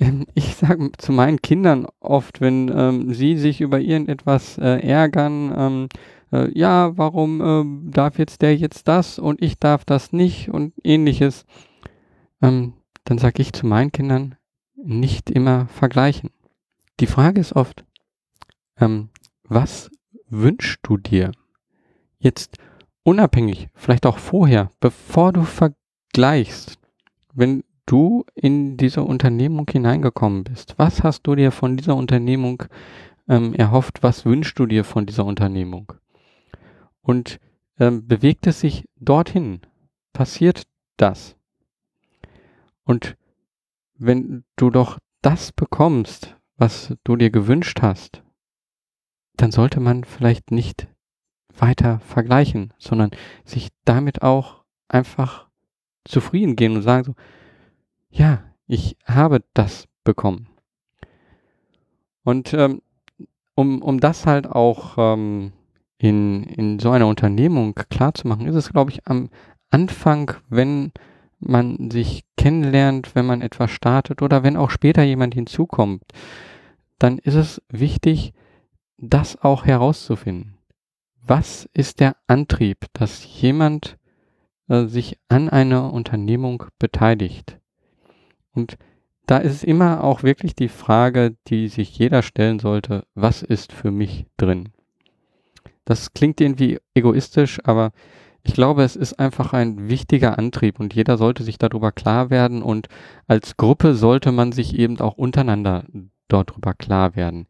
ähm, 0.00 0.26
ich 0.34 0.56
sage 0.56 0.90
zu 0.98 1.12
meinen 1.12 1.40
Kindern 1.40 1.86
oft, 2.00 2.40
wenn 2.40 2.70
ähm, 2.74 3.14
sie 3.14 3.38
sich 3.38 3.60
über 3.60 3.80
irgendetwas 3.80 4.58
äh, 4.58 4.80
ärgern, 4.80 5.54
ähm, 5.56 5.88
äh, 6.32 6.50
ja, 6.58 6.98
warum 6.98 7.40
äh, 7.40 7.90
darf 7.92 8.18
jetzt 8.18 8.42
der 8.42 8.56
jetzt 8.56 8.88
das 8.88 9.20
und 9.20 9.40
ich 9.40 9.60
darf 9.60 9.84
das 9.84 10.12
nicht 10.12 10.50
und 10.50 10.74
ähnliches, 10.82 11.46
ähm, 12.42 12.72
dann 13.04 13.18
sage 13.18 13.40
ich 13.40 13.52
zu 13.52 13.66
meinen 13.66 13.92
Kindern, 13.92 14.34
nicht 14.74 15.30
immer 15.30 15.68
vergleichen. 15.68 16.30
Die 16.98 17.06
Frage 17.06 17.40
ist 17.40 17.54
oft, 17.54 17.84
ähm, 18.80 19.10
was 19.44 19.90
wünschst 20.28 20.80
du 20.82 20.96
dir? 20.96 21.30
Jetzt 22.18 22.58
unabhängig, 23.04 23.68
vielleicht 23.74 24.06
auch 24.06 24.18
vorher, 24.18 24.72
bevor 24.80 25.32
du 25.32 25.44
vergleichst, 25.44 26.80
wenn 27.32 27.62
du 27.86 28.24
in 28.34 28.76
diese 28.76 29.02
Unternehmung 29.02 29.66
hineingekommen 29.70 30.44
bist. 30.44 30.74
Was 30.76 31.02
hast 31.02 31.22
du 31.22 31.34
dir 31.34 31.52
von 31.52 31.76
dieser 31.76 31.96
Unternehmung 31.96 32.64
ähm, 33.28 33.54
erhofft? 33.54 34.02
Was 34.02 34.24
wünschst 34.24 34.58
du 34.58 34.66
dir 34.66 34.84
von 34.84 35.06
dieser 35.06 35.24
Unternehmung? 35.24 35.92
Und 37.00 37.38
ähm, 37.78 38.06
bewegt 38.06 38.46
es 38.46 38.60
sich 38.60 38.84
dorthin? 38.96 39.60
Passiert 40.12 40.64
das? 40.96 41.36
Und 42.84 43.16
wenn 43.98 44.44
du 44.56 44.70
doch 44.70 44.98
das 45.22 45.52
bekommst, 45.52 46.36
was 46.56 46.94
du 47.04 47.16
dir 47.16 47.30
gewünscht 47.30 47.82
hast, 47.82 48.22
dann 49.36 49.52
sollte 49.52 49.80
man 49.80 50.04
vielleicht 50.04 50.50
nicht 50.50 50.88
weiter 51.58 52.00
vergleichen, 52.00 52.72
sondern 52.78 53.10
sich 53.44 53.68
damit 53.84 54.22
auch 54.22 54.64
einfach 54.88 55.48
zufrieden 56.04 56.56
gehen 56.56 56.76
und 56.76 56.82
sagen 56.82 57.04
so, 57.04 57.14
ja, 58.10 58.42
ich 58.66 58.96
habe 59.04 59.44
das 59.54 59.86
bekommen. 60.04 60.48
Und 62.24 62.52
ähm, 62.54 62.82
um, 63.54 63.82
um 63.82 64.00
das 64.00 64.26
halt 64.26 64.46
auch 64.46 64.96
ähm, 64.98 65.52
in, 65.98 66.44
in 66.44 66.78
so 66.78 66.90
einer 66.90 67.06
Unternehmung 67.06 67.74
klar 67.74 68.14
zu 68.14 68.28
machen, 68.28 68.46
ist 68.46 68.54
es, 68.54 68.70
glaube 68.70 68.90
ich, 68.90 69.06
am 69.06 69.30
Anfang, 69.70 70.32
wenn 70.48 70.92
man 71.38 71.90
sich 71.90 72.24
kennenlernt, 72.36 73.14
wenn 73.14 73.26
man 73.26 73.42
etwas 73.42 73.70
startet 73.70 74.22
oder 74.22 74.42
wenn 74.42 74.56
auch 74.56 74.70
später 74.70 75.02
jemand 75.02 75.34
hinzukommt, 75.34 76.02
dann 76.98 77.18
ist 77.18 77.34
es 77.34 77.62
wichtig, 77.68 78.32
das 78.98 79.42
auch 79.42 79.64
herauszufinden. 79.66 80.58
Was 81.22 81.68
ist 81.74 82.00
der 82.00 82.16
Antrieb, 82.26 82.86
dass 82.92 83.40
jemand 83.40 83.98
äh, 84.68 84.86
sich 84.86 85.18
an 85.28 85.48
einer 85.48 85.92
Unternehmung 85.92 86.64
beteiligt? 86.78 87.58
Und 88.56 88.78
da 89.26 89.38
ist 89.38 89.64
immer 89.64 90.02
auch 90.04 90.22
wirklich 90.22 90.54
die 90.54 90.68
Frage, 90.68 91.36
die 91.48 91.68
sich 91.68 91.98
jeder 91.98 92.22
stellen 92.22 92.58
sollte, 92.58 93.04
was 93.14 93.42
ist 93.42 93.72
für 93.72 93.90
mich 93.90 94.26
drin? 94.36 94.70
Das 95.84 96.12
klingt 96.14 96.40
irgendwie 96.40 96.78
egoistisch, 96.94 97.60
aber 97.64 97.92
ich 98.42 98.54
glaube, 98.54 98.84
es 98.84 98.94
ist 98.94 99.18
einfach 99.18 99.52
ein 99.52 99.88
wichtiger 99.88 100.38
Antrieb 100.38 100.78
und 100.78 100.94
jeder 100.94 101.18
sollte 101.18 101.42
sich 101.42 101.58
darüber 101.58 101.90
klar 101.90 102.30
werden 102.30 102.62
und 102.62 102.88
als 103.26 103.56
Gruppe 103.56 103.94
sollte 103.94 104.30
man 104.30 104.52
sich 104.52 104.78
eben 104.78 105.00
auch 105.00 105.18
untereinander 105.18 105.84
darüber 106.28 106.74
klar 106.74 107.16
werden. 107.16 107.46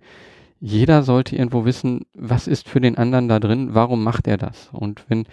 Jeder 0.59 1.03
sollte 1.03 1.37
irgendwo 1.37 1.67
wissen, 1.67 2.07
was 2.15 2.47
ist 2.47 2.69
für 2.69 2.81
den 2.81 2.97
anderen 2.97 3.29
da 3.29 3.41
drin, 3.41 3.75
warum 3.75 4.03
macht 4.03 4.27
er 4.27 4.39
das? 4.39 4.71
Und 4.73 5.05
wenn 5.09 5.27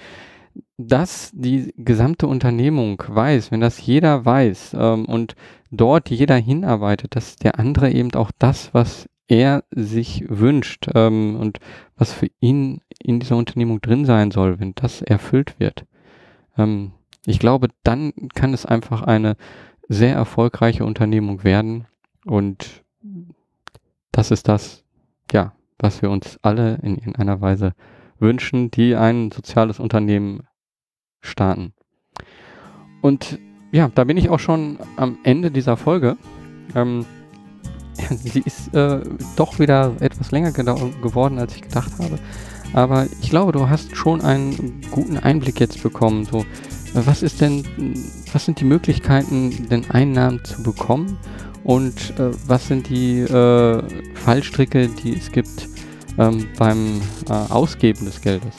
das 0.77 1.31
die 1.33 1.73
gesamte 1.77 2.27
Unternehmung 2.27 3.01
weiß, 3.07 3.51
wenn 3.51 3.61
das 3.61 3.85
jeder 3.85 4.25
weiß 4.25 4.75
ähm, 4.79 5.05
und 5.05 5.35
dort 5.71 6.09
jeder 6.09 6.35
hinarbeitet, 6.35 7.15
dass 7.15 7.35
der 7.35 7.59
andere 7.59 7.91
eben 7.91 8.13
auch 8.13 8.31
das, 8.37 8.73
was 8.73 9.07
er 9.27 9.63
sich 9.71 10.25
wünscht 10.27 10.89
ähm, 10.93 11.37
und 11.39 11.59
was 11.95 12.13
für 12.13 12.27
ihn 12.39 12.81
in 12.99 13.19
dieser 13.19 13.37
Unternehmung 13.37 13.81
drin 13.81 14.05
sein 14.05 14.31
soll, 14.31 14.59
wenn 14.59 14.75
das 14.75 15.01
erfüllt 15.01 15.59
wird. 15.59 15.85
Ähm, 16.57 16.91
ich 17.25 17.39
glaube, 17.39 17.69
dann 17.83 18.13
kann 18.35 18.53
es 18.53 18.65
einfach 18.65 19.01
eine 19.01 19.37
sehr 19.87 20.13
erfolgreiche 20.15 20.85
Unternehmung 20.85 21.43
werden 21.43 21.85
und 22.25 22.83
das 24.11 24.31
ist 24.31 24.47
das, 24.47 24.83
ja, 25.31 25.53
was 25.79 26.01
wir 26.01 26.09
uns 26.09 26.37
alle 26.41 26.75
in 26.83 26.95
irgendeiner 26.95 27.41
Weise 27.41 27.73
wünschen, 28.23 28.71
die 28.71 28.95
ein 28.95 29.31
soziales 29.31 29.79
Unternehmen 29.79 30.47
starten. 31.21 31.73
Und 33.01 33.37
ja, 33.71 33.91
da 33.93 34.03
bin 34.05 34.17
ich 34.17 34.29
auch 34.29 34.39
schon 34.39 34.79
am 34.95 35.19
Ende 35.23 35.51
dieser 35.51 35.77
Folge. 35.77 36.17
Ähm, 36.73 37.05
sie 38.09 38.41
ist 38.45 38.73
äh, 38.73 39.01
doch 39.35 39.59
wieder 39.59 39.95
etwas 39.99 40.31
länger 40.31 40.51
geworden, 40.51 41.37
als 41.37 41.55
ich 41.55 41.61
gedacht 41.61 41.91
habe. 41.99 42.17
Aber 42.73 43.05
ich 43.21 43.29
glaube, 43.29 43.51
du 43.51 43.69
hast 43.69 43.95
schon 43.95 44.21
einen 44.21 44.81
guten 44.89 45.17
Einblick 45.17 45.59
jetzt 45.59 45.83
bekommen. 45.83 46.25
So, 46.25 46.45
was 46.93 47.21
ist 47.21 47.41
denn, 47.41 47.63
was 48.31 48.45
sind 48.45 48.59
die 48.59 48.65
Möglichkeiten, 48.65 49.67
denn 49.69 49.89
Einnahmen 49.91 50.43
zu 50.43 50.63
bekommen? 50.63 51.17
Und 51.63 52.17
äh, 52.19 52.31
was 52.47 52.67
sind 52.67 52.89
die 52.89 53.19
äh, 53.19 53.83
Fallstricke, 54.15 54.87
die 54.87 55.13
es 55.13 55.31
gibt 55.31 55.72
ähm, 56.17 56.47
beim 56.57 57.01
äh, 57.29 57.33
Ausgeben 57.33 58.05
des 58.05 58.21
Geldes? 58.21 58.55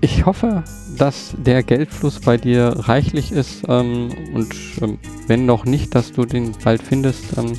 Ich 0.00 0.26
hoffe, 0.26 0.64
dass 0.98 1.34
der 1.38 1.62
Geldfluss 1.62 2.20
bei 2.20 2.36
dir 2.36 2.74
reichlich 2.76 3.32
ist 3.32 3.64
ähm, 3.68 4.10
und 4.34 4.54
ähm, 4.82 4.98
wenn 5.26 5.46
noch 5.46 5.64
nicht, 5.64 5.94
dass 5.94 6.12
du 6.12 6.24
den 6.24 6.52
bald 6.62 6.82
findest 6.82 7.36
ähm, 7.38 7.52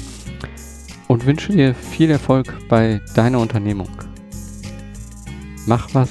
und 1.07 1.25
wünsche 1.25 1.51
dir 1.51 1.73
viel 1.73 2.11
Erfolg 2.11 2.53
bei 2.69 3.01
deiner 3.15 3.39
Unternehmung. 3.39 3.89
Mach 5.65 5.93
was, 5.93 6.09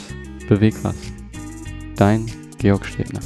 beweg 0.48 0.74
was. 0.82 0.96
Dein 1.96 2.26
Georg 2.58 2.84
Stebner. 2.86 3.20